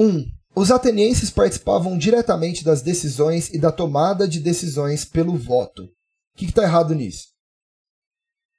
[0.00, 5.84] Um, os atenienses participavam diretamente das decisões e da tomada de decisões pelo voto.
[5.84, 5.90] O
[6.36, 7.28] que está errado nisso?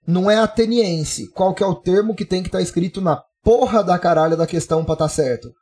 [0.10, 1.30] Não é ateniense.
[1.34, 4.36] Qual que é o termo que tem que estar tá escrito na porra da caralho
[4.36, 5.53] da questão pra estar tá certo?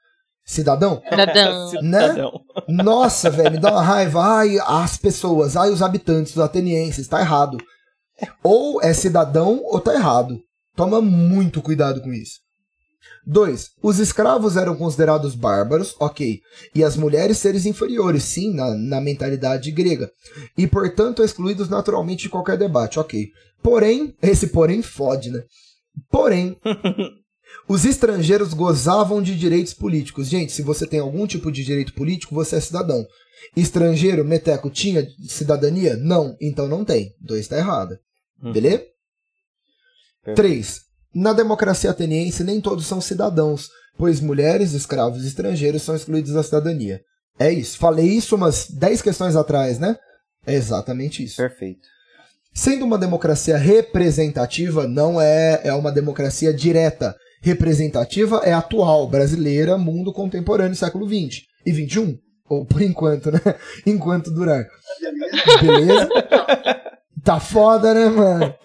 [0.46, 1.02] Cidadão?
[1.10, 1.68] Cidadão.
[1.84, 2.84] Né?
[2.84, 4.22] Nossa, velho, me dá uma raiva.
[4.24, 7.58] Ai, as pessoas, ai, os habitantes, os atenienses, tá errado.
[8.42, 10.40] Ou é cidadão ou tá errado.
[10.76, 12.40] Toma muito cuidado com isso.
[13.26, 13.72] 2.
[13.84, 16.40] Os escravos eram considerados bárbaros, ok,
[16.74, 20.10] e as mulheres seres inferiores, sim, na, na mentalidade grega,
[20.58, 23.28] e portanto excluídos naturalmente de qualquer debate, ok.
[23.68, 25.44] Porém, esse porém fode, né?
[26.10, 26.58] Porém,
[27.68, 30.30] os estrangeiros gozavam de direitos políticos.
[30.30, 33.06] Gente, se você tem algum tipo de direito político, você é cidadão.
[33.58, 35.98] Estrangeiro, Meteco, tinha cidadania?
[35.98, 37.14] Não, então não tem.
[37.20, 38.00] Dois está errado.
[38.42, 38.54] Uhum.
[38.54, 38.86] Beleza?
[40.34, 40.84] Três.
[41.14, 46.42] Na democracia ateniense, nem todos são cidadãos, pois mulheres, escravos e estrangeiros são excluídos da
[46.42, 47.02] cidadania.
[47.38, 47.78] É isso.
[47.78, 49.98] Falei isso umas 10 questões atrás, né?
[50.46, 51.36] É exatamente isso.
[51.36, 51.97] Perfeito.
[52.58, 57.16] Sendo uma democracia representativa, não é, é uma democracia direta.
[57.40, 62.18] Representativa é atual, brasileira, mundo contemporâneo, século XX e XXI.
[62.50, 63.40] Ou por enquanto, né?
[63.86, 64.66] Enquanto durar.
[65.62, 66.10] Beleza?
[67.24, 68.56] Tá foda, né, mano?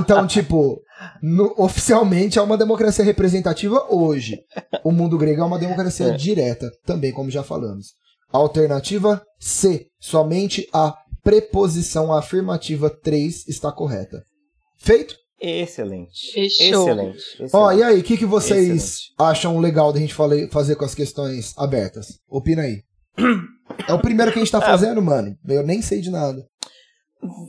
[0.00, 0.82] então, tipo,
[1.22, 4.40] no, oficialmente é uma democracia representativa hoje.
[4.82, 6.16] O mundo grego é uma democracia é.
[6.16, 7.92] direta, também, como já falamos.
[8.32, 9.86] Alternativa C.
[10.00, 14.22] Somente a preposição afirmativa 3 está correta.
[14.76, 15.16] Feito?
[15.40, 16.32] Excelente.
[16.32, 16.88] Fechou.
[16.88, 17.18] Excelente.
[17.18, 17.50] excelente.
[17.52, 19.14] Ó, e aí, o que, que vocês excelente.
[19.18, 22.18] acham legal da gente fazer com as questões abertas?
[22.28, 22.82] Opina aí.
[23.88, 24.62] É o primeiro que a gente tá ah.
[24.62, 25.34] fazendo, mano.
[25.48, 26.46] Eu nem sei de nada.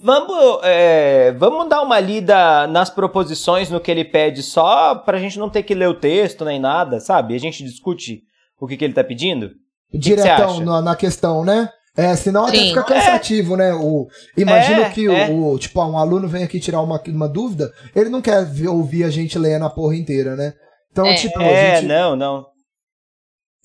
[0.02, 5.40] Vamos, é, vamos dar uma lida nas proposições no que ele pede, só pra gente
[5.40, 7.34] não ter que ler o texto nem nada, sabe?
[7.34, 8.22] A gente discute
[8.60, 9.52] o que, que ele tá pedindo.
[9.92, 11.70] Diretão que na, na, questão, né?
[11.96, 12.70] É, senão até Sim.
[12.70, 13.58] fica cansativo, é.
[13.58, 13.74] né?
[13.76, 15.30] O, imagina é, que é.
[15.30, 19.04] o, tipo, um aluno vem aqui tirar uma, uma dúvida, ele não quer ver, ouvir
[19.04, 20.54] a gente ler na porra inteira, né?
[20.92, 21.14] Então, é.
[21.14, 21.88] tipo, é, gente...
[21.88, 22.46] não, não.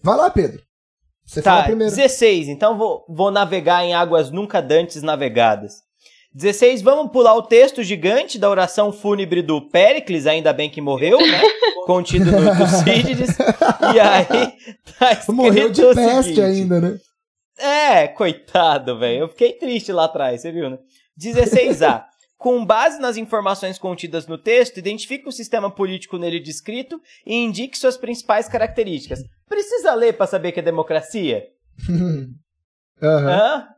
[0.03, 0.61] Vai lá, Pedro.
[1.25, 1.95] Você tá, fala primeiro.
[1.95, 5.75] 16, então vou, vou navegar em águas nunca dantes navegadas.
[6.35, 11.19] 16, vamos pular o texto gigante da oração fúnebre do Péricles, ainda bem que morreu,
[11.19, 11.43] né?
[11.87, 13.31] Contido no Tucídides.
[13.95, 14.53] e aí,
[14.99, 16.99] tá Morreu de peste seguinte, ainda, né?
[17.59, 19.21] É, coitado, velho.
[19.21, 20.79] Eu fiquei triste lá atrás, você viu, né?
[21.21, 22.05] 16A.
[22.39, 27.77] Com base nas informações contidas no texto, identifique o sistema político nele descrito e indique
[27.77, 29.25] suas principais características.
[29.49, 31.45] Precisa ler para saber que é democracia?
[33.01, 33.29] Uhum.
[33.29, 33.69] Hã?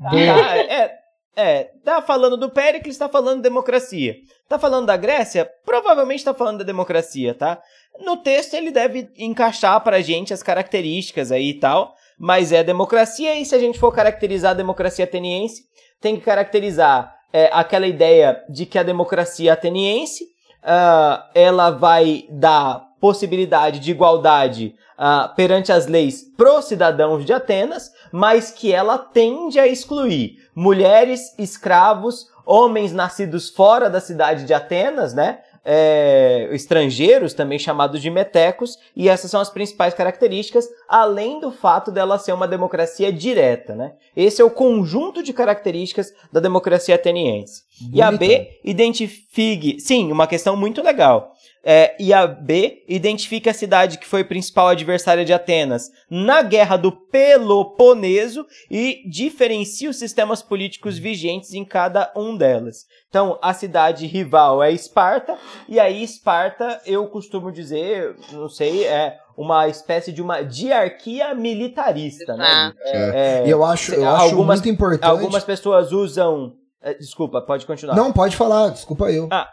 [0.00, 0.98] Ah, é,
[1.34, 4.16] é, tá falando do Péricles, tá falando de democracia.
[4.48, 5.48] Tá falando da Grécia?
[5.64, 7.60] Provavelmente tá falando da democracia, tá?
[8.00, 13.38] No texto ele deve encaixar pra gente as características aí e tal, mas é democracia
[13.38, 15.64] e se a gente for caracterizar a democracia ateniense,
[16.00, 22.88] tem que caracterizar é, aquela ideia de que a democracia ateniense uh, ela vai dar
[23.00, 29.58] possibilidade de igualdade uh, perante as leis pro cidadãos de Atenas, mas que ela tende
[29.58, 35.40] a excluir mulheres, escravos, homens nascidos fora da cidade de Atenas, né?
[35.70, 41.90] É, estrangeiros, também chamados de metecos, e essas são as principais características, além do fato
[41.90, 43.74] dela ser uma democracia direta.
[43.74, 43.92] Né?
[44.16, 47.64] Esse é o conjunto de características da democracia ateniense.
[47.80, 47.96] Bonita.
[47.98, 49.78] E a B identifique.
[49.78, 51.34] Sim, uma questão muito legal.
[51.70, 56.78] É, e a B identifica a cidade que foi principal adversária de Atenas na Guerra
[56.78, 62.86] do Peloponeso e diferencia os sistemas políticos vigentes em cada um delas.
[63.10, 65.36] Então, a cidade rival é Esparta,
[65.68, 72.34] e aí Esparta, eu costumo dizer, não sei, é uma espécie de uma diarquia militarista,
[72.34, 72.46] né?
[72.48, 72.72] Ah.
[72.86, 75.10] É, é, eu acho, eu acho algumas, muito importante.
[75.10, 76.54] Algumas pessoas usam.
[76.80, 77.94] É, desculpa, pode continuar.
[77.94, 79.28] Não, pode falar, desculpa eu.
[79.30, 79.50] Ah,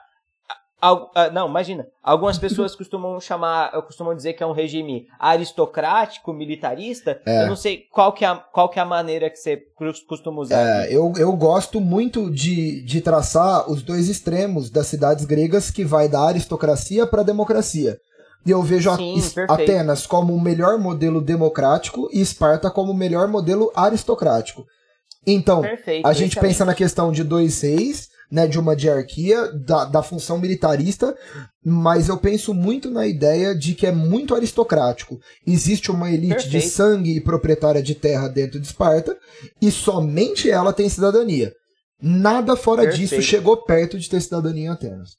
[0.94, 1.88] Uh, não, imagina.
[2.04, 7.22] Algumas pessoas costumam chamar, costumam dizer que é um regime aristocrático, militarista.
[7.26, 7.44] É.
[7.44, 9.64] Eu não sei qual que, é, qual que é a maneira que você
[10.08, 10.86] costuma usar.
[10.86, 15.84] É, eu, eu gosto muito de, de traçar os dois extremos das cidades gregas que
[15.84, 17.98] vai da aristocracia para a democracia.
[18.46, 19.20] E eu vejo Sim,
[19.50, 24.66] Atenas como o melhor modelo democrático e Esparta como o melhor modelo aristocrático.
[25.26, 29.86] Então, perfeito, a gente pensa na questão de dois reis né, de uma diarquia, da,
[29.86, 31.18] da função militarista,
[31.64, 35.18] mas eu penso muito na ideia de que é muito aristocrático.
[35.48, 36.52] Existe uma elite Perfeito.
[36.52, 39.18] de sangue e proprietária de terra dentro de Esparta,
[39.62, 41.54] e somente ela tem cidadania.
[42.02, 43.10] Nada fora Perfeito.
[43.10, 45.12] disso chegou perto de ter cidadania em Atenas.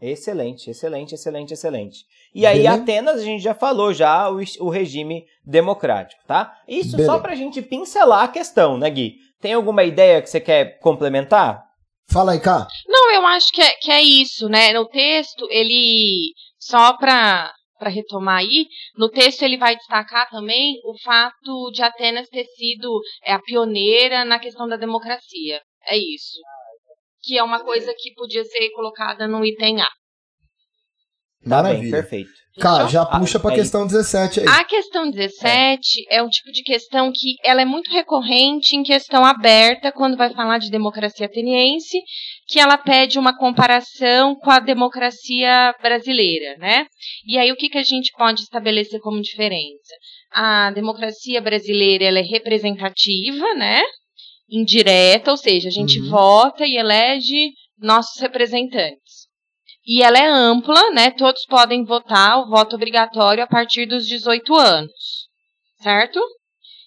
[0.00, 1.98] Excelente, excelente, excelente, excelente.
[2.32, 2.82] E aí, Beleza?
[2.82, 6.54] Atenas, a gente já falou já o, o regime democrático, tá?
[6.68, 7.10] Isso Beleza.
[7.10, 9.16] só pra gente pincelar a questão, né, Gui?
[9.40, 11.65] Tem alguma ideia que você quer complementar?
[12.10, 12.66] Fala aí, cá.
[12.86, 14.72] Não, eu acho que é, que é isso, né?
[14.72, 16.32] No texto, ele.
[16.58, 22.28] Só para para retomar aí, no texto ele vai destacar também o fato de Atenas
[22.28, 25.60] ter sido é, a pioneira na questão da democracia.
[25.86, 26.40] É isso.
[27.22, 29.88] Que é uma coisa que podia ser colocada no item A.
[31.48, 31.90] Tá bem, Maravilha.
[31.90, 32.30] perfeito.
[32.58, 33.56] Cara, já puxa pra aí.
[33.58, 34.46] questão 17 aí.
[34.48, 36.22] A questão 17 é.
[36.22, 40.56] um tipo de questão que ela é muito recorrente em questão aberta quando vai falar
[40.56, 41.98] de democracia ateniense,
[42.48, 46.86] que ela pede uma comparação com a democracia brasileira, né?
[47.26, 49.92] E aí o que, que a gente pode estabelecer como diferença?
[50.32, 53.82] A democracia brasileira ela é representativa, né?
[54.50, 56.08] Indireta, ou seja, a gente Uhum.
[56.08, 59.05] vota e elege nossos representantes.
[59.86, 61.10] E ela é ampla, né?
[61.12, 65.28] Todos podem votar, o voto obrigatório a partir dos 18 anos.
[65.80, 66.20] Certo?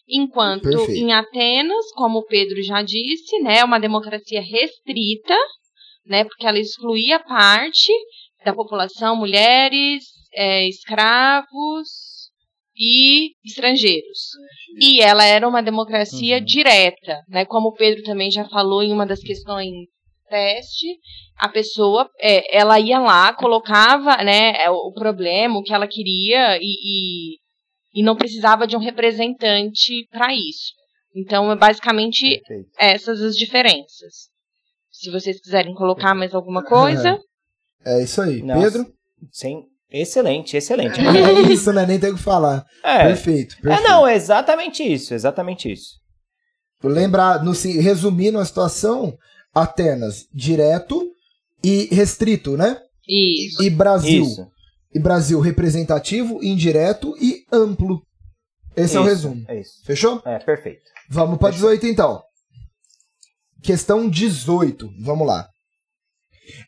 [0.07, 0.91] Enquanto Perfeito.
[0.91, 5.37] em Atenas, como o Pedro já disse, né, é uma democracia restrita,
[6.05, 7.93] né, porque ela excluía parte
[8.43, 11.87] da população, mulheres, é, escravos
[12.75, 14.29] e estrangeiros.
[14.81, 16.43] E ela era uma democracia Uhum.
[16.43, 19.69] direta, né, como o Pedro também já falou em uma das questões
[20.29, 20.87] teste,
[21.37, 26.57] a pessoa, é, ela ia lá, colocava, né, é, o problema, o que ela queria
[26.61, 27.37] e, e,
[27.95, 30.73] e não precisava de um representante para isso.
[31.15, 32.69] Então, é basicamente Perfeito.
[32.77, 34.29] essas as diferenças.
[34.91, 37.19] Se vocês quiserem colocar mais alguma coisa,
[37.85, 38.41] É isso aí.
[38.43, 38.61] Nossa.
[38.61, 38.93] Pedro?
[39.31, 39.63] Sim.
[39.91, 40.99] Excelente, excelente.
[41.01, 41.83] É isso, né?
[41.85, 42.63] Nem tem o que falar.
[42.83, 43.89] É, Perfeito, é, perfeito.
[43.89, 45.97] não, é exatamente isso, exatamente isso.
[46.83, 49.17] Lembrar, no, se- resumindo a situação,
[49.53, 51.11] Atenas, direto
[51.63, 52.77] e restrito, né?
[53.09, 53.63] isso.
[53.63, 54.23] E Brasil.
[54.23, 54.47] Isso.
[54.93, 58.01] E Brasil representativo, indireto e amplo.
[58.75, 59.45] Esse é o Isso, resumo.
[59.47, 59.83] É isso.
[59.83, 60.21] Fechou?
[60.25, 60.81] É, perfeito.
[61.09, 62.21] Vamos para 18 então.
[63.61, 64.89] Questão 18.
[65.01, 65.47] Vamos lá.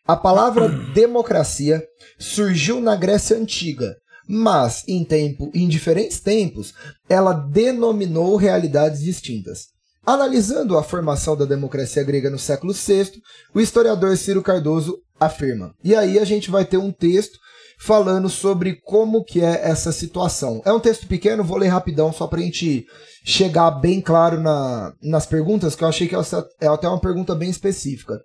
[0.05, 1.81] A palavra democracia
[2.19, 3.95] surgiu na Grécia antiga,
[4.27, 6.73] mas em tempo, em diferentes tempos,
[7.09, 9.67] ela denominou realidades distintas.
[10.05, 13.21] Analisando a formação da democracia grega no século VI,
[13.53, 15.75] o historiador Ciro Cardoso afirma.
[15.83, 17.37] E aí a gente vai ter um texto
[17.79, 20.61] falando sobre como que é essa situação.
[20.65, 22.85] É um texto pequeno, vou ler rapidão só para a gente
[23.23, 27.49] chegar bem claro na, nas perguntas, que eu achei que é até uma pergunta bem
[27.49, 28.19] específica.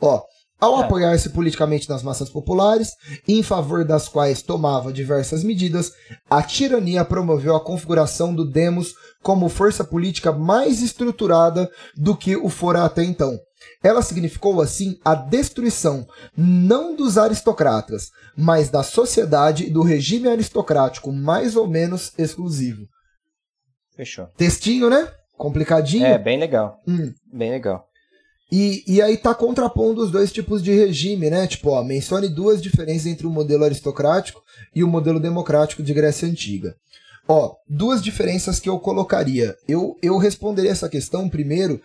[0.00, 0.22] Ó,
[0.62, 0.84] ao É.
[0.84, 2.92] apoiar-se politicamente nas massas populares,
[3.26, 5.92] em favor das quais tomava diversas medidas,
[6.30, 12.48] a tirania promoveu a configuração do demos como força política mais estruturada do que o
[12.48, 13.36] fora até então.
[13.82, 16.06] Ela significou, assim, a destruição
[16.36, 22.86] não dos aristocratas, mas da sociedade e do regime aristocrático mais ou menos exclusivo.
[23.96, 24.26] Fechou.
[24.36, 25.12] Textinho, né?
[25.36, 26.06] Complicadinho.
[26.06, 26.78] É, bem legal.
[26.86, 27.12] Hum.
[27.32, 27.84] Bem legal.
[28.52, 31.46] E, e aí tá contrapondo os dois tipos de regime, né?
[31.46, 34.42] Tipo, ó, mencione duas diferenças entre o modelo aristocrático
[34.74, 36.76] e o modelo democrático de Grécia Antiga.
[37.26, 39.56] Ó, duas diferenças que eu colocaria.
[39.66, 41.80] Eu, eu responderia essa questão primeiro,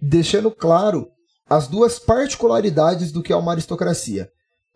[0.00, 1.08] deixando claro
[1.50, 4.28] as duas particularidades do que é uma aristocracia.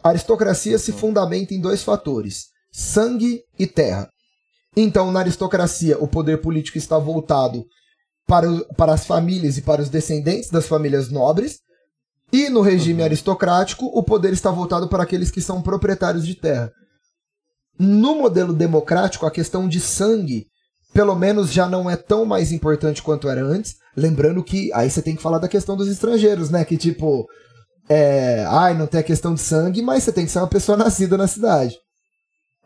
[0.02, 4.10] A aristocracia se fundamenta em dois fatores: sangue e terra.
[4.76, 7.64] Então, na aristocracia, o poder político está voltado
[8.26, 11.58] para, o- para as famílias e para os descendentes das famílias nobres.
[12.32, 16.72] E no regime aristocrático, o poder está voltado para aqueles que são proprietários de terra.
[17.78, 20.46] No modelo democrático, a questão de sangue,
[20.92, 23.76] pelo menos já não é tão mais importante quanto era antes.
[23.96, 26.64] Lembrando que aí você tem que falar da questão dos estrangeiros, né?
[26.64, 27.26] Que tipo,
[27.88, 30.76] é, ai, não tem a questão de sangue, mas você tem que ser uma pessoa
[30.78, 31.76] nascida na cidade.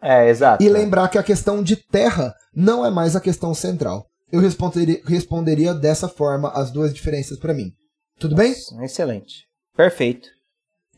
[0.01, 0.63] É, exato.
[0.63, 4.07] E lembrar que a questão de terra não é mais a questão central.
[4.33, 7.73] Eu responderia, responderia dessa forma as duas diferenças para mim.
[8.19, 8.55] Tudo bem?
[8.83, 9.45] Excelente.
[9.77, 10.29] Perfeito.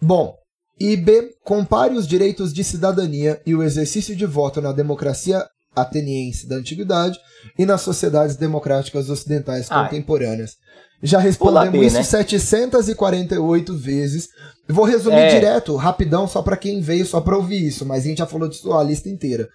[0.00, 0.34] Bom,
[0.78, 6.46] e B, compare os direitos de cidadania e o exercício de voto na democracia ateniense
[6.48, 7.18] da antiguidade
[7.58, 10.56] e nas sociedades democráticas ocidentais Ah, contemporâneas.
[11.02, 12.02] Já respondemos B, isso né?
[12.02, 14.28] 748 vezes.
[14.68, 15.28] Vou resumir É.
[15.34, 18.48] direto, rapidão, só para quem veio só para ouvir isso, mas a gente já falou
[18.48, 19.48] disso a lista inteira.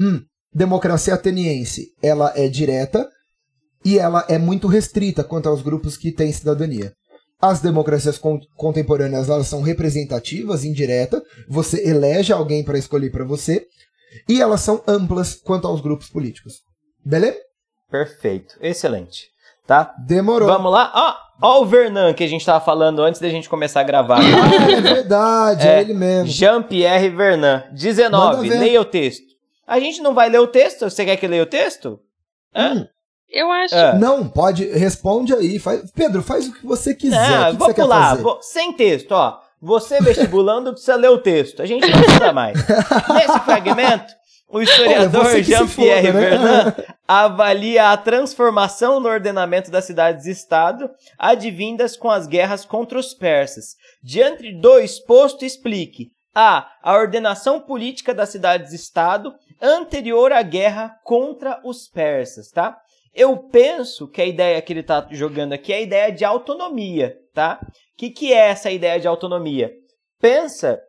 [0.00, 0.20] Hum,
[0.52, 3.08] democracia ateniense, ela é direta
[3.84, 6.92] e ela é muito restrita quanto aos grupos que têm cidadania.
[7.40, 13.66] As democracias con- contemporâneas elas são representativas, indireta, você elege alguém para escolher para você,
[14.28, 16.54] e elas são amplas quanto aos grupos políticos.
[17.04, 17.38] Beleza?
[17.90, 18.56] Perfeito.
[18.60, 19.28] Excelente.
[19.66, 19.94] Tá?
[20.06, 20.48] Demorou.
[20.48, 20.90] Vamos lá.
[21.40, 24.18] Ó, ó o Vernan que a gente tava falando antes da gente começar a gravar.
[24.20, 26.26] Ah, é verdade, é, É, ele mesmo.
[26.30, 27.64] Jean-Pierre Vernan.
[27.72, 28.36] 19.
[28.36, 28.58] Manda ver.
[28.60, 29.26] Leia o texto.
[29.66, 30.88] A gente não vai ler o texto?
[30.88, 32.00] Você quer que leia o texto?
[32.54, 32.72] Hã?
[32.74, 32.86] Hum,
[33.30, 33.74] Eu acho.
[33.74, 33.94] Ah.
[33.94, 35.58] Não, pode, responde aí.
[35.58, 37.16] Faz, Pedro, faz o que você quiser.
[37.18, 38.22] Ah, o que, você quer pular, fazer?
[38.22, 39.40] vou- sem texto, ó.
[39.60, 41.60] Você vestibulando precisa ler o texto.
[41.60, 42.56] A gente não precisa mais.
[43.12, 44.14] Nesse fragmento,
[44.48, 46.20] o historiador Jean-Pierre né?
[46.20, 46.74] Vernant
[47.06, 53.74] avalia a transformação no ordenamento das cidades-estado advindas com as guerras contra os persas.
[54.02, 56.68] Diante do exposto, explique a.
[56.82, 62.78] A ordenação política das cidades-estado anterior à guerra contra os persas, tá?
[63.18, 67.18] Eu penso que a ideia que ele está jogando aqui é a ideia de autonomia,
[67.34, 67.58] tá?
[67.60, 67.66] O
[67.96, 69.72] que, que é essa ideia de autonomia?
[70.20, 70.80] Pensa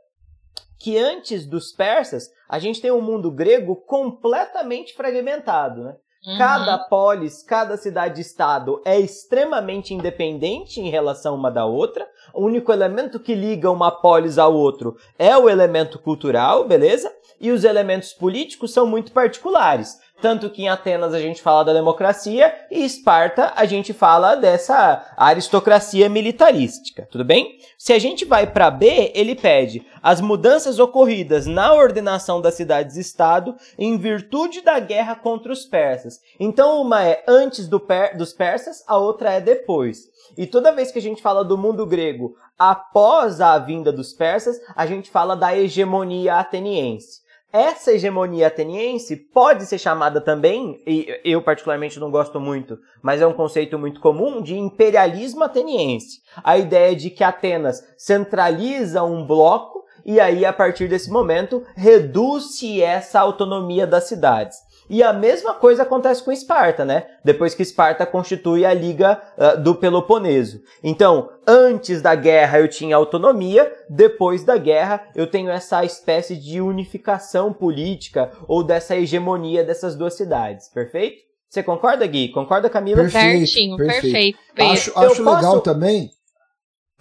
[0.80, 5.95] que antes dos persas, a gente tem um mundo grego completamente fragmentado, né?
[6.23, 6.38] Uhum.
[6.38, 12.07] Cada polis, cada cidade-estado é extremamente independente em relação uma da outra.
[12.34, 17.11] O único elemento que liga uma polis ao outro é o elemento cultural, beleza?
[17.39, 19.97] E os elementos políticos são muito particulares.
[20.22, 25.13] Tanto que em Atenas a gente fala da democracia e Esparta a gente fala dessa
[25.15, 27.57] aristocracia militarística, tudo bem?
[27.78, 33.55] Se a gente vai para B, ele pede as mudanças ocorridas na ordenação das cidades-estado
[33.78, 36.20] em virtude da guerra contra os persas.
[36.39, 40.09] Então uma é antes do per- dos persas, a outra é depois.
[40.38, 44.59] E toda vez que a gente fala do mundo grego após a vinda dos persas,
[44.76, 47.22] a gente fala da hegemonia ateniense.
[47.52, 53.28] Essa hegemonia ateniense pode ser chamada também, e eu particularmente não gosto muito, mas é
[53.28, 56.22] um conceito muito comum, de imperialismo ateniense.
[56.43, 62.82] A ideia de que Atenas centraliza um bloco e aí, a partir desse momento, reduz-se
[62.82, 64.58] essa autonomia das cidades.
[64.90, 67.06] E a mesma coisa acontece com Esparta, né?
[67.24, 70.62] Depois que Esparta constitui a Liga ah, do Peloponeso.
[70.84, 76.60] Então, antes da guerra eu tinha autonomia, depois da guerra eu tenho essa espécie de
[76.60, 81.18] unificação política ou dessa hegemonia dessas duas cidades, perfeito?
[81.48, 82.30] Você concorda, Gui?
[82.30, 83.02] Concorda, Camila?
[83.04, 84.02] Perfeito, Certinho, perfeito.
[84.04, 84.40] perfeito.
[84.60, 86.10] Acho, Eu acho posso- legal também.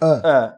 [0.01, 0.55] Ah, Ah,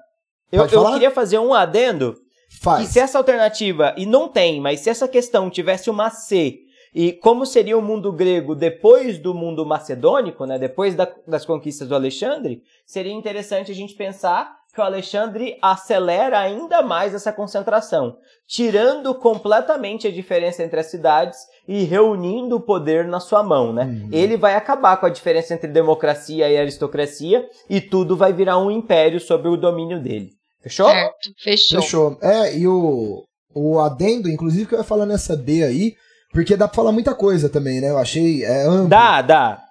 [0.51, 2.13] eu, eu queria fazer um adendo
[2.49, 2.87] que faz.
[2.89, 6.59] se essa alternativa, e não tem, mas se essa questão tivesse uma C,
[6.93, 11.87] e como seria o mundo grego depois do mundo macedônico, né, depois da- das conquistas
[11.87, 18.15] do Alexandre, seria interessante a gente pensar que o Alexandre acelera ainda mais essa concentração,
[18.47, 23.83] tirando completamente a diferença entre as cidades e reunindo o poder na sua mão, né?
[23.83, 24.09] Uhum.
[24.13, 28.71] Ele vai acabar com a diferença entre democracia e aristocracia e tudo vai virar um
[28.71, 30.29] império sob o domínio dele.
[30.61, 30.87] Fechou?
[30.87, 31.81] Certo, fechou.
[31.81, 32.17] Fechou.
[32.21, 33.23] É, e o,
[33.53, 35.95] o adendo, inclusive, que eu ia falar nessa B aí,
[36.31, 37.89] porque dá pra falar muita coisa também, né?
[37.89, 38.87] Eu achei é, amplo.
[38.87, 39.61] Dá, dá.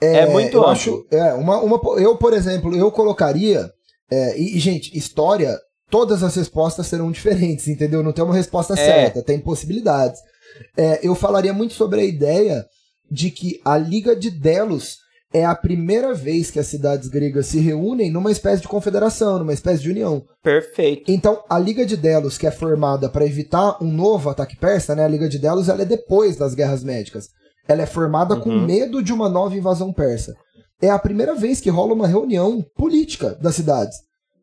[0.00, 0.70] É, muito eu amplo.
[0.72, 3.70] acho, é, uma, uma, eu, por exemplo, eu colocaria.
[4.10, 5.56] é, e, e, gente, história,
[5.90, 8.02] todas as respostas serão diferentes, entendeu?
[8.02, 8.76] Não tem uma resposta É.
[8.76, 10.20] certa, tem possibilidades.
[10.76, 12.64] É, eu falaria muito sobre a ideia
[13.10, 14.98] de que a Liga de Delos
[15.34, 19.52] é a primeira vez que as cidades gregas se reúnem numa espécie de confederação, numa
[19.52, 20.24] espécie de união.
[20.42, 21.10] Perfeito.
[21.10, 25.04] Então, a Liga de Delos, que é formada para evitar um novo ataque persa, né?
[25.04, 27.28] A Liga de Delos ela é depois das Guerras Médicas.
[27.68, 28.64] Ela é formada com Uhum.
[28.64, 30.34] medo de uma nova invasão persa.
[30.80, 33.96] É a primeira vez que rola uma reunião política das cidades.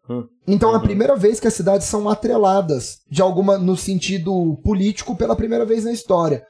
[0.09, 0.25] Hum.
[0.45, 0.84] Então, é a Uhum.
[0.84, 5.86] primeira vez que as cidades são atreladas de alguma no sentido político pela primeira vez
[5.86, 6.43] na história.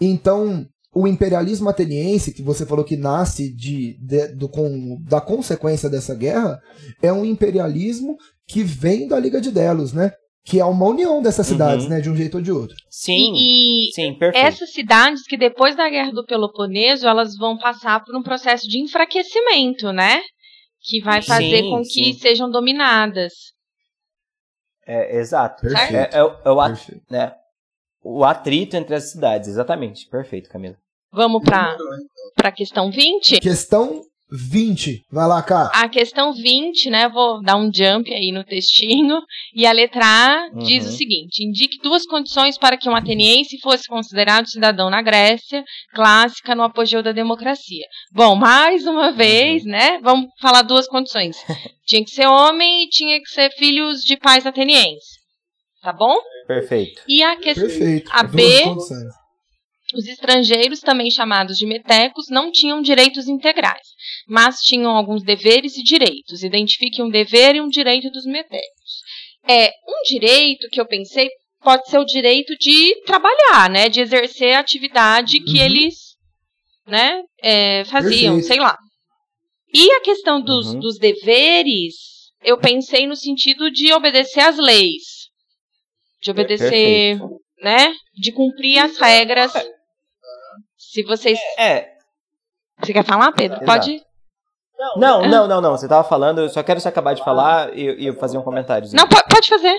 [0.00, 5.88] Então, o imperialismo ateniense, que você falou que nasce de, de- do, com, da consequência
[5.90, 6.58] dessa guerra,
[7.02, 8.16] é um imperialismo
[8.46, 10.12] que vem da Liga de Delos, né?
[10.44, 11.52] Que é uma união dessas Uhum.
[11.52, 12.00] cidades, né?
[12.00, 12.74] De um jeito ou de outro.
[12.90, 14.46] Sim, E, e sim, perfeito.
[14.46, 18.78] essas cidades que depois da Guerra do Peloponeso, elas vão passar por um processo de
[18.82, 20.20] enfraquecimento, né?
[20.80, 21.90] Que vai fazer Sim, com sim.
[22.14, 23.32] que sejam dominadas.
[24.86, 25.60] É, exato.
[25.62, 25.94] Perfeito.
[25.94, 27.02] É, é o- é o, at- Perfeito.
[27.10, 27.32] né,
[28.02, 30.06] o atrito entre as cidades, exatamente.
[30.08, 30.76] Perfeito, Camila.
[31.12, 31.76] Vamos para
[32.44, 33.40] a questão 20?
[33.40, 35.04] Questão 20.
[35.10, 35.70] Vai lá, cá.
[35.72, 37.08] A questão 20, né?
[37.08, 39.18] Vou dar um jump aí no textinho.
[39.54, 40.90] E a letra A diz Uhum.
[40.90, 45.64] o seguinte: indique duas condições para que um ateniense fosse considerado cidadão na Grécia,
[45.94, 47.86] clássica no apogeu da democracia.
[48.12, 49.98] Bom, mais uma vez, né?
[50.02, 51.38] Vamos falar duas condições.
[51.86, 55.17] tinha que ser homem e tinha que ser filhos de pais atenienses.
[55.88, 56.18] Tá bom?
[56.46, 57.00] Perfeito.
[57.08, 57.66] E a questão.
[57.66, 58.10] Perfeito.
[58.12, 58.64] A Duas B-.
[59.94, 63.86] Os estrangeiros, também chamados de metecos, não tinham direitos integrais,
[64.28, 66.42] mas tinham alguns deveres e direitos.
[66.42, 69.00] Identifique um dever e um direito dos metecos.
[69.48, 71.30] É, um direito que eu pensei
[71.62, 75.64] pode ser o direito de trabalhar, né, de exercer a atividade que Uhum.
[75.64, 75.94] eles,
[76.86, 78.46] né, é, faziam, Perfeito.
[78.46, 78.76] sei lá.
[79.72, 80.80] E a questão dos, Uhum.
[80.80, 81.94] dos deveres,
[82.44, 85.17] eu pensei no sentido de obedecer às leis,
[86.20, 86.68] de obedecer,
[87.18, 87.40] Perfeito.
[87.62, 89.52] né, de cumprir as regras.
[90.76, 91.38] Se vocês.
[91.58, 91.88] É.
[92.82, 93.56] Você quer falar, Pedro?
[93.62, 93.66] Exato.
[93.66, 94.02] Pode.
[94.96, 95.70] Não, não, não, não.
[95.72, 98.42] Você tava falando, eu só quero você acabar de falar e e eu fazer um
[98.42, 98.88] comentário.
[98.92, 99.74] Não, po- pode fazer.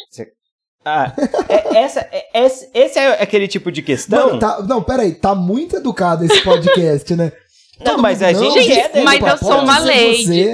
[0.86, 1.14] Ah,
[1.50, 4.32] é- essa, é- esse, esse é aquele tipo de questão.
[4.32, 7.32] Não, tá, não, peraí, tá muito educado esse podcast, né?
[7.80, 10.26] Não, Todo mas mundo, a não, gente é desculpa, mas eu sou uma lady.
[10.26, 10.54] você.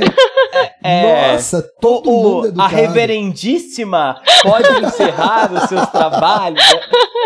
[0.83, 2.75] É, Nossa, todo o- mundo a educado.
[2.75, 6.63] reverendíssima pode encerrar os seus trabalhos.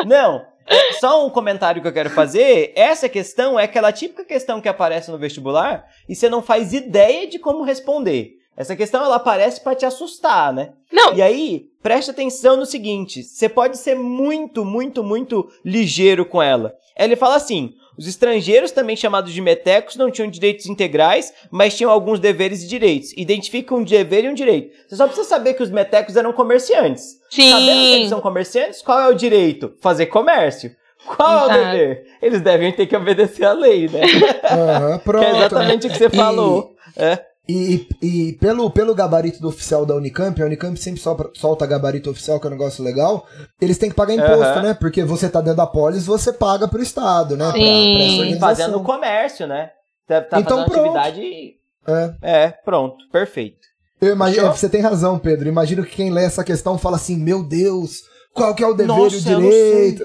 [0.05, 2.71] Não, é só um comentário que eu quero fazer.
[2.75, 7.27] Essa questão é aquela típica questão que aparece no vestibular e você não faz ideia
[7.27, 8.31] de como responder.
[8.57, 10.71] Essa questão ela aparece para te assustar, né?
[10.91, 16.41] Não, E aí, preste atenção no seguinte: você pode ser muito, muito, muito ligeiro com
[16.41, 16.73] ela.
[16.97, 21.91] Ele fala assim: os estrangeiros, também chamados de metecos, não tinham direitos integrais, mas tinham
[21.91, 23.11] alguns deveres e direitos.
[23.17, 24.71] Identifica um dever e um direito.
[24.87, 27.19] Você só precisa saber que os metecos eram comerciantes.
[27.29, 28.09] Sabendo que eles sim.
[28.09, 29.73] são comerciantes, qual é o direito?
[29.81, 30.71] Fazer comércio.
[31.05, 31.71] Qual é o Exato.
[31.71, 32.05] dever?
[32.21, 34.01] Eles devem ter que obedecer à lei, né?
[34.49, 35.25] Aham, pronto.
[35.25, 35.89] que é exatamente né?
[35.89, 36.75] o que você E- falou.
[36.95, 37.19] É.
[37.51, 42.11] E, e pelo, pelo gabarito do oficial da Unicamp, a Unicamp sempre solta, solta gabarito
[42.11, 43.25] oficial, que é um negócio legal,
[43.59, 44.61] eles têm que pagar imposto, Aham.
[44.61, 44.73] né?
[44.75, 47.45] Porque você tá dentro da polis, você paga pro Estado, né?
[47.45, 47.93] Pra- pra Sim.
[47.95, 48.39] E organização.
[48.39, 49.71] fazendo comércio, né?
[50.07, 50.97] Tá, tá Então, fazendo pronto.
[50.97, 51.55] atividade.
[51.87, 52.13] É.
[52.21, 53.57] É, pronto, perfeito.
[53.99, 55.49] Eu imagino, você tem razão, Pedro.
[55.49, 58.03] Imagino que quem lê essa questão fala assim: meu Deus,
[58.33, 60.03] qual que é o dever Nossa, e o eu não direito?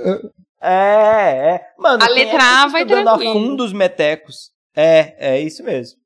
[0.62, 1.61] É, é.
[1.79, 3.33] Mano, A quem letra é A tá vai estudando a tranquilo.
[3.35, 4.51] fundo os metecos?
[4.75, 5.99] É, é isso mesmo.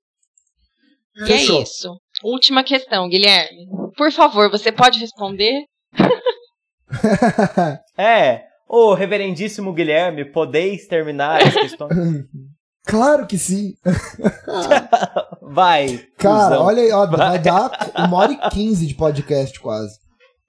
[1.27, 1.97] E é isso.
[2.23, 3.66] Última questão, Guilherme.
[3.97, 5.65] Por favor, você pode responder?
[7.97, 8.45] É.
[8.69, 11.90] Ô, reverendíssimo Guilherme, podeis terminar as questões?
[12.86, 13.74] claro que sim.
[15.43, 15.99] Vai.
[16.19, 16.66] Cara, cuzão.
[16.66, 17.16] olha aí, ó, Vai.
[17.16, 19.99] vai dar uma hora e quinze de podcast quase.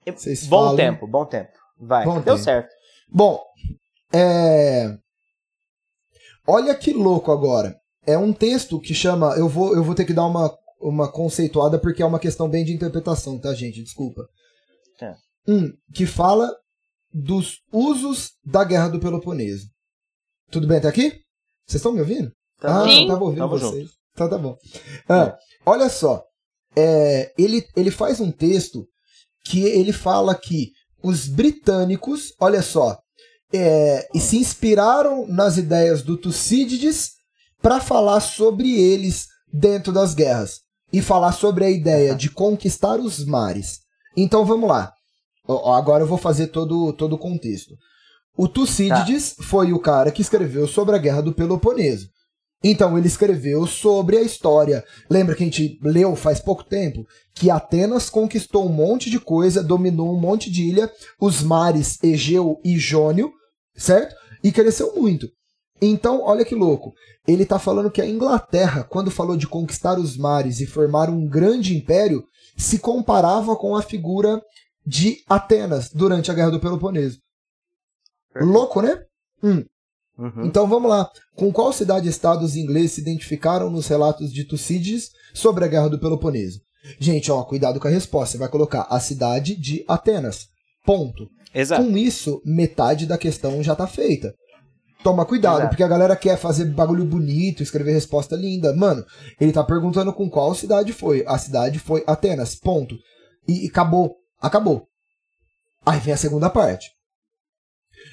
[0.06, 0.76] Vocês Bom falam.
[0.76, 1.50] tempo, bom tempo.
[1.78, 2.04] Vai.
[2.04, 2.38] Bom Deu tempo.
[2.38, 2.68] certo.
[3.08, 3.40] Bom,
[4.12, 4.86] é.
[6.46, 7.76] Olha que louco agora.
[8.06, 9.34] É um texto que chama.
[9.36, 12.64] Eu vou, eu vou ter que dar uma, uma conceituada porque é uma questão bem
[12.64, 13.82] de interpretação, tá, gente?
[13.82, 14.26] Desculpa.
[14.98, 15.16] Tá.
[15.46, 16.50] Um, que fala
[17.12, 19.68] dos usos da Guerra do Peloponeso.
[20.50, 21.10] Tudo bem até aqui?
[21.66, 22.32] Vocês estão me ouvindo?
[22.58, 23.02] Tamo ah, Sim.
[23.02, 23.90] eu tava ouvindo Tamo vocês.
[24.12, 24.56] Então tá bom.
[25.08, 25.36] Ah,
[25.66, 26.24] olha só.
[26.74, 28.86] É, ele, ele faz um texto
[29.44, 32.98] que ele fala que os britânicos, olha só,
[33.52, 37.12] é, e se inspiraram nas ideias do Tucídides
[37.60, 40.60] para falar sobre eles dentro das guerras
[40.92, 43.80] e falar sobre a ideia de conquistar os mares.
[44.16, 44.92] Então vamos lá.
[45.48, 47.74] Agora eu vou fazer todo, todo o contexto.
[48.36, 52.08] O Tucídides foi o cara que escreveu sobre a Guerra do Peloponeso.
[52.62, 54.84] Então ele escreveu sobre a história.
[55.08, 59.62] Lembra que a gente leu faz pouco tempo que Atenas conquistou um monte de coisa,
[59.62, 63.32] dominou um monte de ilha, os mares Egeu e Jônio,
[63.74, 64.14] certo?
[64.44, 65.26] E cresceu muito.
[65.80, 66.92] Então, olha que louco.
[67.26, 71.26] Ele está falando que a Inglaterra, quando falou de conquistar os mares e formar um
[71.26, 72.24] grande império,
[72.56, 74.42] se comparava com a figura
[74.84, 77.18] de Atenas durante a Guerra do Peloponeso.
[78.34, 79.02] Louco, né?
[79.42, 79.64] Hum.
[80.18, 80.44] Uhum.
[80.44, 81.10] Então vamos lá.
[81.34, 85.98] Com qual cidade-estado os ingleses se identificaram nos relatos de Tucídides sobre a Guerra do
[85.98, 86.60] Peloponeso?
[86.98, 88.32] Gente, ó, cuidado com a resposta.
[88.32, 90.48] Você vai colocar a cidade de Atenas.
[90.84, 91.28] Ponto.
[91.54, 91.82] Exato.
[91.82, 94.34] Com isso, metade da questão já tá feita.
[95.02, 95.68] Toma cuidado, Exato.
[95.70, 98.74] porque a galera quer fazer bagulho bonito, escrever resposta linda.
[98.74, 99.04] Mano,
[99.40, 101.24] ele tá perguntando com qual cidade foi.
[101.26, 102.54] A cidade foi Atenas.
[102.54, 102.96] Ponto.
[103.48, 104.16] E, e acabou.
[104.40, 104.86] Acabou.
[105.84, 106.90] Aí vem a segunda parte.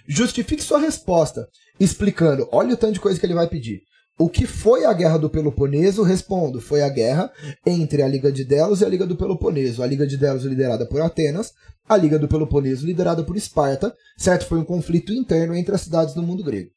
[0.07, 1.47] Justifique sua resposta,
[1.79, 2.47] explicando.
[2.51, 3.81] Olha o tanto de coisa que ele vai pedir.
[4.17, 6.01] O que foi a Guerra do Peloponeso?
[6.01, 6.59] Respondo.
[6.59, 7.31] Foi a guerra
[7.65, 9.83] entre a Liga de Delos e a Liga do Peloponeso.
[9.83, 11.53] A Liga de Delos liderada por Atenas,
[11.87, 14.45] a Liga do Peloponeso liderada por Esparta, certo?
[14.45, 16.71] Foi um conflito interno entre as cidades do mundo grego.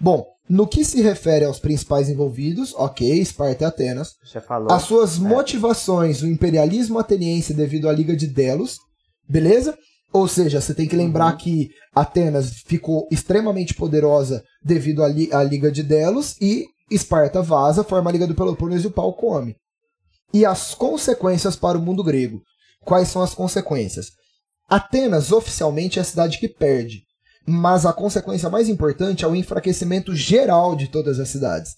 [0.00, 4.70] Bom, no que se refere aos principais envolvidos, ok, Esparta e Atenas, Já falou.
[4.70, 8.78] as suas motivações, o imperialismo ateniense devido à Liga de Delos,
[9.28, 9.76] beleza?
[10.12, 11.38] Ou seja, você tem que lembrar Uhum.
[11.38, 17.82] que Atenas ficou extremamente poderosa devido à, li à Liga de Delos e Esparta vaza,
[17.82, 19.56] forma a Liga do Peloponeso e o pau come.
[20.34, 22.42] E as consequências para o mundo grego.
[22.84, 24.10] Quais são as consequências?
[24.68, 27.02] Atenas oficialmente é a cidade que perde,
[27.46, 31.76] mas a consequência mais importante é o enfraquecimento geral de todas as cidades.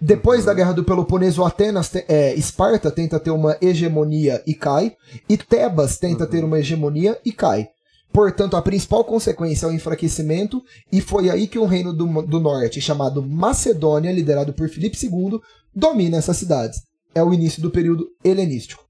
[0.00, 4.96] Depois da Guerra do Peloponeso, Atenas, te- é, Esparta tenta ter uma hegemonia e cai,
[5.28, 7.68] e Tebas tenta ter uma hegemonia e cai.
[8.12, 12.40] Portanto, a principal consequência é o enfraquecimento, e foi aí que um reino do, do
[12.40, 15.38] norte, chamado Macedônia, liderado por Filipe II,
[15.74, 16.80] domina essas cidades.
[17.14, 18.82] É o início do período helenístico.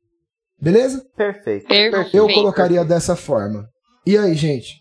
[0.61, 1.05] Beleza?
[1.17, 1.67] Perfeito.
[1.67, 2.17] Perfeito.
[2.17, 3.69] Eu colocaria dessa forma.
[4.07, 4.80] E aí, gente?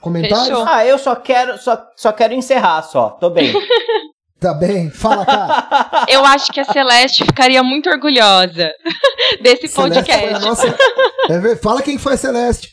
[0.00, 0.48] Comentários?
[0.48, 0.64] Fechou.
[0.66, 3.10] Ah, eu só quero, só, só quero encerrar só.
[3.10, 3.52] Tô bem.
[4.38, 4.90] Tá bem?
[4.90, 6.04] Fala, cara.
[6.12, 8.70] Eu acho que a Celeste ficaria muito orgulhosa
[9.40, 10.46] desse Celeste foi a podcast.
[10.46, 10.76] nossa...
[11.30, 12.68] É Fala quem foi a Celeste.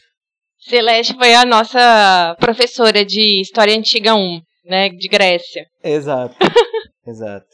[0.60, 4.90] Celeste foi a nossa professora de História Antiga 1, né?
[4.90, 5.66] De Grécia.
[5.82, 6.36] Exato.
[7.08, 7.48] Exato.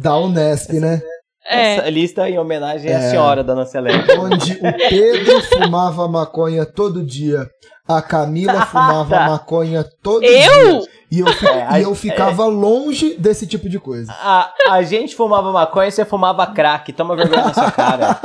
[0.00, 1.00] Da Unesp, né?
[1.48, 1.76] É.
[1.76, 3.10] Essa lista em homenagem à É.
[3.10, 4.10] senhora, dona Celeste.
[4.18, 7.46] Onde o Pedro fumava maconha todo dia.
[7.88, 10.80] A Camila fumava maconha todo Eu?
[10.80, 10.88] dia.
[11.08, 14.12] E eu, fi- É, e eu ficava longe desse tipo de coisa.
[14.12, 16.92] A, a gente fumava maconha e você fumava crack.
[16.92, 18.18] Toma vergonha na sua cara.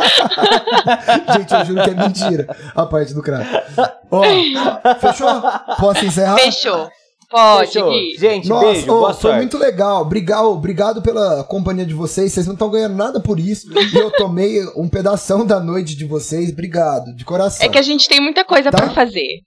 [1.37, 3.47] Gente, eu juro que é mentira a parte do crack.
[4.09, 4.23] Ó,
[4.99, 5.41] fechou?
[5.79, 6.37] Posso encerrar?
[6.39, 6.89] Fechou.
[7.31, 7.71] Pode.
[7.81, 8.17] Gui.
[8.19, 9.37] Gente, Nossa, beijo, ô, boa foi sorte.
[9.37, 10.01] muito legal.
[10.01, 12.33] Obrigado, obrigado pela companhia de vocês.
[12.33, 13.67] Vocês não estão ganhando nada por isso.
[13.71, 16.51] E eu tomei um pedação da noite de vocês.
[16.51, 17.65] Obrigado, de coração.
[17.65, 18.77] É que a gente tem muita coisa Tá.
[18.77, 19.39] pra fazer.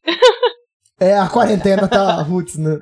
[0.98, 2.78] É, a quarentena tá roots, né?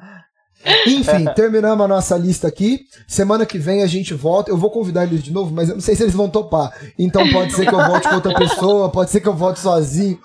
[0.86, 2.80] Enfim, terminamos a nossa lista aqui.
[3.08, 4.50] Semana que vem a gente volta.
[4.50, 6.70] Eu vou convidar eles de novo, mas eu não sei se eles vão topar.
[6.96, 10.20] Então pode ser que eu volte com outra pessoa, pode ser que eu volte sozinho,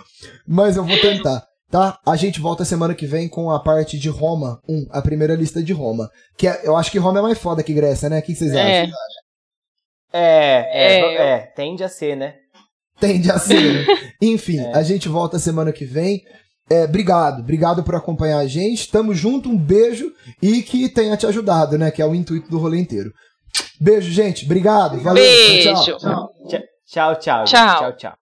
[0.47, 1.97] mas eu vou tentar, tá?
[2.05, 5.61] A gente volta semana que vem com a parte de Roma 1, a primeira lista
[5.61, 6.09] de Roma.
[6.37, 8.19] Que é- eu acho que Roma é mais foda que Grécia, né?
[8.19, 8.63] O que vocês acham?
[8.63, 8.87] É.
[10.13, 10.23] É,
[10.71, 12.35] é, É, é, tende a ser, né?
[12.99, 13.85] Tende a ser.
[14.21, 16.21] Enfim, a gente volta semana que vem.
[16.69, 18.89] É, obrigado, obrigado por acompanhar a gente.
[18.91, 20.11] Tamo junto, um beijo
[20.41, 21.91] e que tenha te ajudado, né?
[21.91, 23.11] Que é o intuito do rolê inteiro.
[23.79, 24.45] Beijo, gente.
[24.45, 24.99] Obrigado.
[24.99, 25.23] Valeu.
[25.23, 25.73] Beijo.
[25.83, 26.29] Tchau, tchau.
[26.85, 27.43] Tchau, tchau.
[27.45, 27.79] Tchau.
[27.79, 28.26] Tchau, tchau.